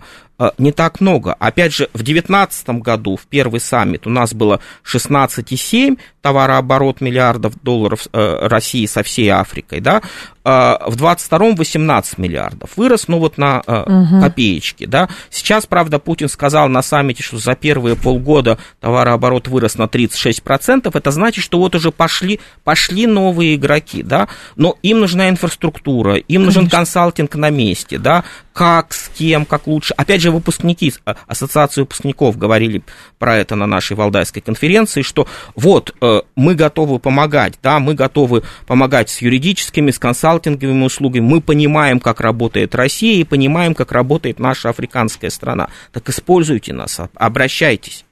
[0.59, 1.35] не так много.
[1.35, 8.09] Опять же, в 2019 году, в первый саммит, у нас было 16,7 товарооборот миллиардов долларов
[8.11, 10.01] э, России со всей Африкой, да,
[10.47, 12.71] а, в 22-м 18 миллиардов.
[12.77, 14.21] Вырос, ну, вот на угу.
[14.21, 15.09] копеечки, да.
[15.31, 20.91] Сейчас, правда, Путин сказал на саммите, что за первые полгода товарооборот вырос на 36%.
[20.93, 24.29] Это значит, что вот уже пошли, пошли новые игроки, да.
[24.57, 26.45] Но им нужна инфраструктура, им Конечно.
[26.45, 28.25] нужен консалтинг на месте, да.
[28.53, 29.95] Как, с кем, как лучше.
[29.95, 32.83] Опять же, выпускники, а, ассоциации выпускников говорили
[33.19, 38.43] про это на нашей Валдайской конференции, что вот э, мы готовы помогать, да, мы готовы
[38.67, 44.39] помогать с юридическими, с консалтинговыми услугами, мы понимаем, как работает Россия и понимаем, как работает
[44.39, 45.69] наша африканская страна.
[45.93, 48.05] Так используйте нас, обращайтесь.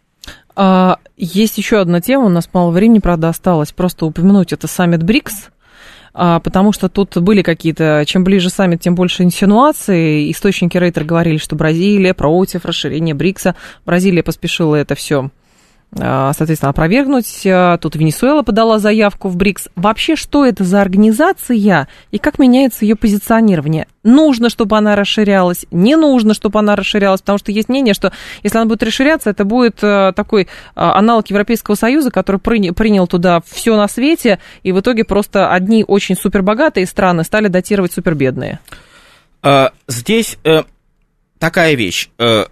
[0.54, 5.02] А, есть еще одна тема, у нас мало времени, правда, осталось просто упомянуть, это саммит
[5.02, 5.50] БРИКС,
[6.14, 10.30] а, потому что тут были какие-то, чем ближе саммит, тем больше инсинуаций.
[10.30, 13.54] Источники Рейтер говорили, что Бразилия против расширения БРИКСа.
[13.86, 15.30] Бразилия поспешила это все
[15.94, 17.46] соответственно, опровергнуть.
[17.46, 19.68] А, тут Венесуэла подала заявку в БРИКС.
[19.76, 21.56] Вообще, что это за организация
[22.10, 23.86] и как меняется ее позиционирование?
[24.02, 28.12] Нужно, чтобы она расширялась, не нужно, чтобы она расширялась, потому что есть мнение, что
[28.42, 33.76] если она будет расширяться, это будет а, такой аналог Европейского Союза, который принял туда все
[33.76, 38.60] на свете, и в итоге просто одни очень супербогатые страны стали датировать супербедные.
[39.88, 40.62] Здесь э,
[41.38, 42.08] такая вещь.
[42.18, 42.46] Э,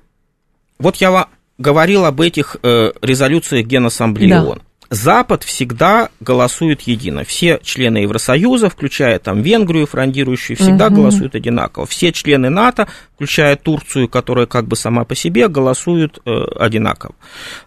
[0.81, 1.27] вот я вам
[1.61, 4.45] говорил об этих э, резолюциях Генассамблеи да.
[4.45, 4.63] ООН.
[4.89, 7.23] Запад всегда голосует едино.
[7.23, 10.97] Все члены Евросоюза, включая там Венгрию, фрондирующую, всегда угу.
[10.97, 11.87] голосуют одинаково.
[11.87, 17.15] Все члены НАТО, включая Турцию, которая как бы сама по себе, голосуют э, одинаково.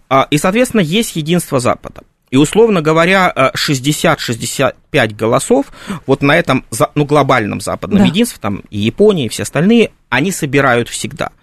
[0.10, 2.02] А, и, соответственно, есть единство Запада.
[2.30, 5.68] И, условно говоря, 60-65 э, голосов
[6.06, 6.66] вот на этом
[6.96, 8.06] ну, глобальном западном да.
[8.06, 11.30] единстве, там и Япония, и все остальные, они собирают всегда–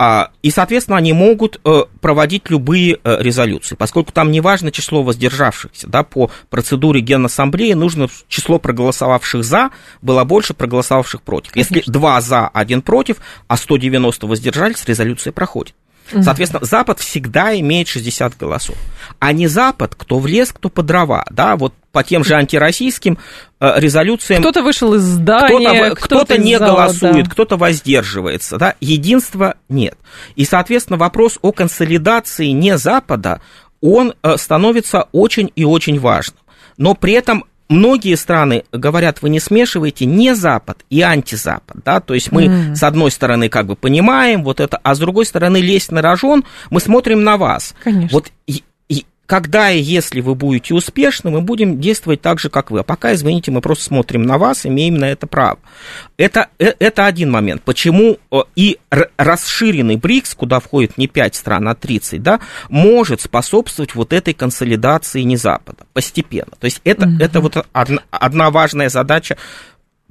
[0.00, 5.02] а, и, соответственно, они могут э, проводить любые э, резолюции, поскольку там не важно число
[5.02, 5.88] воздержавшихся.
[5.88, 9.70] Да, по процедуре Генассамблеи нужно число проголосовавших за
[10.00, 11.52] было больше проголосовавших против.
[11.52, 11.74] Конечно.
[11.74, 13.16] Если два за, один против,
[13.48, 15.74] а 190 воздержались, резолюция проходит.
[16.22, 18.76] Соответственно, Запад всегда имеет 60 голосов.
[19.18, 21.24] А не Запад, кто в лес, кто по дрова.
[21.30, 23.18] Да, вот по тем же антироссийским
[23.60, 24.42] резолюциям.
[24.42, 27.30] Кто-то вышел из здания, кто-то, кто-то, кто не зала, голосует, да.
[27.30, 28.58] кто-то воздерживается.
[28.58, 28.74] Да?
[28.80, 29.96] Единства нет.
[30.36, 33.40] И, соответственно, вопрос о консолидации не Запада,
[33.80, 36.38] он э, становится очень и очень важным.
[36.76, 42.14] Но при этом многие страны говорят, вы не смешиваете не Запад и антизапад, да, то
[42.14, 42.74] есть мы mm.
[42.74, 46.44] с одной стороны как бы понимаем вот это, а с другой стороны лезть на рожон,
[46.70, 47.74] мы смотрим на вас.
[47.82, 48.08] Конечно.
[48.12, 48.30] Вот
[49.28, 52.80] когда и если вы будете успешны, мы будем действовать так же, как вы.
[52.80, 55.58] А пока, извините, мы просто смотрим на вас, имеем на это право.
[56.16, 57.60] Это, э, это один момент.
[57.62, 58.16] Почему
[58.56, 58.78] и
[59.18, 65.20] расширенный БРИКС, куда входит не 5 стран, а 30, да, может способствовать вот этой консолидации
[65.20, 66.52] не Запада постепенно.
[66.58, 67.22] То есть это, mm-hmm.
[67.22, 69.36] это вот одна, одна важная задача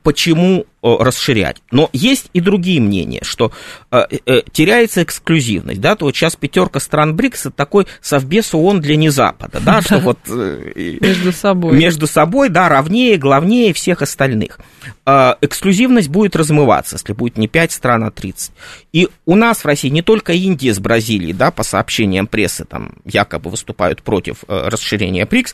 [0.07, 1.57] почему расширять.
[1.69, 3.51] Но есть и другие мнения, что
[3.91, 8.79] э, э, теряется эксклюзивность, да, то вот сейчас пятерка стран БРИКС это такой совбез ООН
[8.79, 11.77] для не Запада, да, что вот э, между собой.
[11.77, 14.61] Между собой, да, равнее, главнее всех остальных.
[15.05, 18.53] Э, эксклюзивность будет размываться, если будет не 5 стран, а 30.
[18.93, 22.93] И у нас в России не только Индия с Бразилией, да, по сообщениям прессы, там
[23.03, 25.53] якобы выступают против э, расширения БРИКС,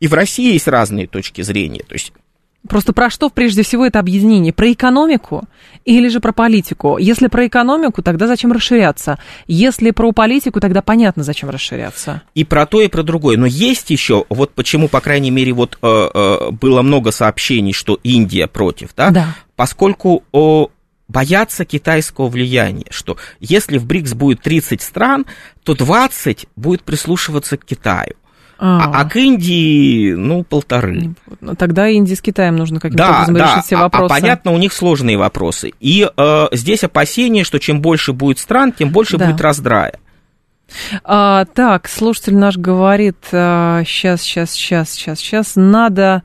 [0.00, 1.82] и в России есть разные точки зрения.
[1.88, 2.12] То есть
[2.68, 4.52] Просто про что прежде всего это объединение?
[4.52, 5.44] Про экономику
[5.84, 6.98] или же про политику?
[6.98, 9.18] Если про экономику, тогда зачем расширяться?
[9.46, 12.22] Если про политику, тогда понятно, зачем расширяться.
[12.34, 13.36] И про то, и про другое.
[13.36, 17.98] Но есть еще, вот почему, по крайней мере, вот э, э, было много сообщений, что
[18.02, 19.10] Индия против, да?
[19.10, 19.34] Да.
[19.54, 20.70] Поскольку о,
[21.08, 25.26] боятся китайского влияния, что если в БРИКС будет 30 стран,
[25.62, 28.14] то 20 будет прислушиваться к Китаю.
[28.58, 31.14] А, а к Индии, ну, полторы.
[31.40, 33.52] Ну, тогда Индии с Китаем нужно каким-то да, образом да.
[33.52, 34.12] решить все вопросы.
[34.12, 35.72] А, а понятно, у них сложные вопросы.
[35.78, 39.26] И э, здесь опасение, что чем больше будет стран, тем больше да.
[39.26, 39.98] будет раздрая.
[41.04, 46.22] А, так, слушатель наш говорит, а, сейчас, сейчас, сейчас, сейчас, сейчас, надо а,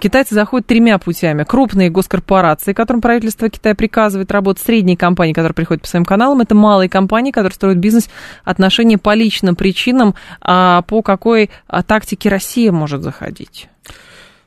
[0.00, 1.44] китайцы заходят тремя путями.
[1.44, 6.54] Крупные госкорпорации, которым правительство Китая приказывает работать, средние компании, которые приходят по своим каналам, это
[6.54, 8.08] малые компании, которые строят бизнес
[8.44, 13.68] отношения по личным причинам, а по какой а, тактике Россия может заходить.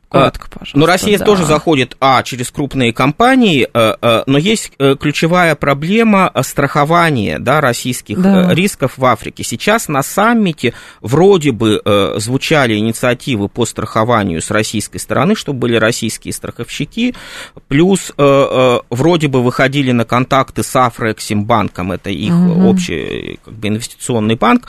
[0.10, 0.78] Коротко, пожалуйста.
[0.78, 1.26] Но Россия да.
[1.26, 7.60] тоже заходит, а, через крупные компании, э, э, но есть э, ключевая проблема страхования да,
[7.60, 8.54] российских да.
[8.54, 9.44] рисков в Африке.
[9.44, 11.82] Сейчас на саммите вроде бы
[12.18, 17.14] звучали инициативы по страхованию с российской стороны, чтобы были российские страховщики,
[17.68, 22.70] плюс вроде бы выходили на контакты с Афроэксимбанком, это их угу.
[22.70, 24.68] общий как бы, инвестиционный банк,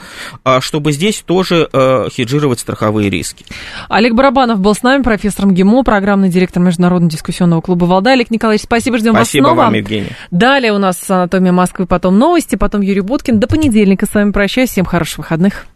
[0.59, 1.69] чтобы здесь тоже
[2.11, 3.45] хеджировать страховые риски.
[3.87, 8.13] Олег Барабанов был с нами, профессор профессор МГИМО, программный директор Международного дискуссионного клуба «Валда».
[8.13, 9.65] Олег Николаевич, спасибо, ждем спасибо вас снова.
[9.65, 10.09] вам, Евгений.
[10.31, 13.39] Далее у нас «Анатомия Москвы», потом новости, потом Юрий Буткин.
[13.39, 14.69] До понедельника с вами прощаюсь.
[14.69, 15.67] Всем хороших выходных.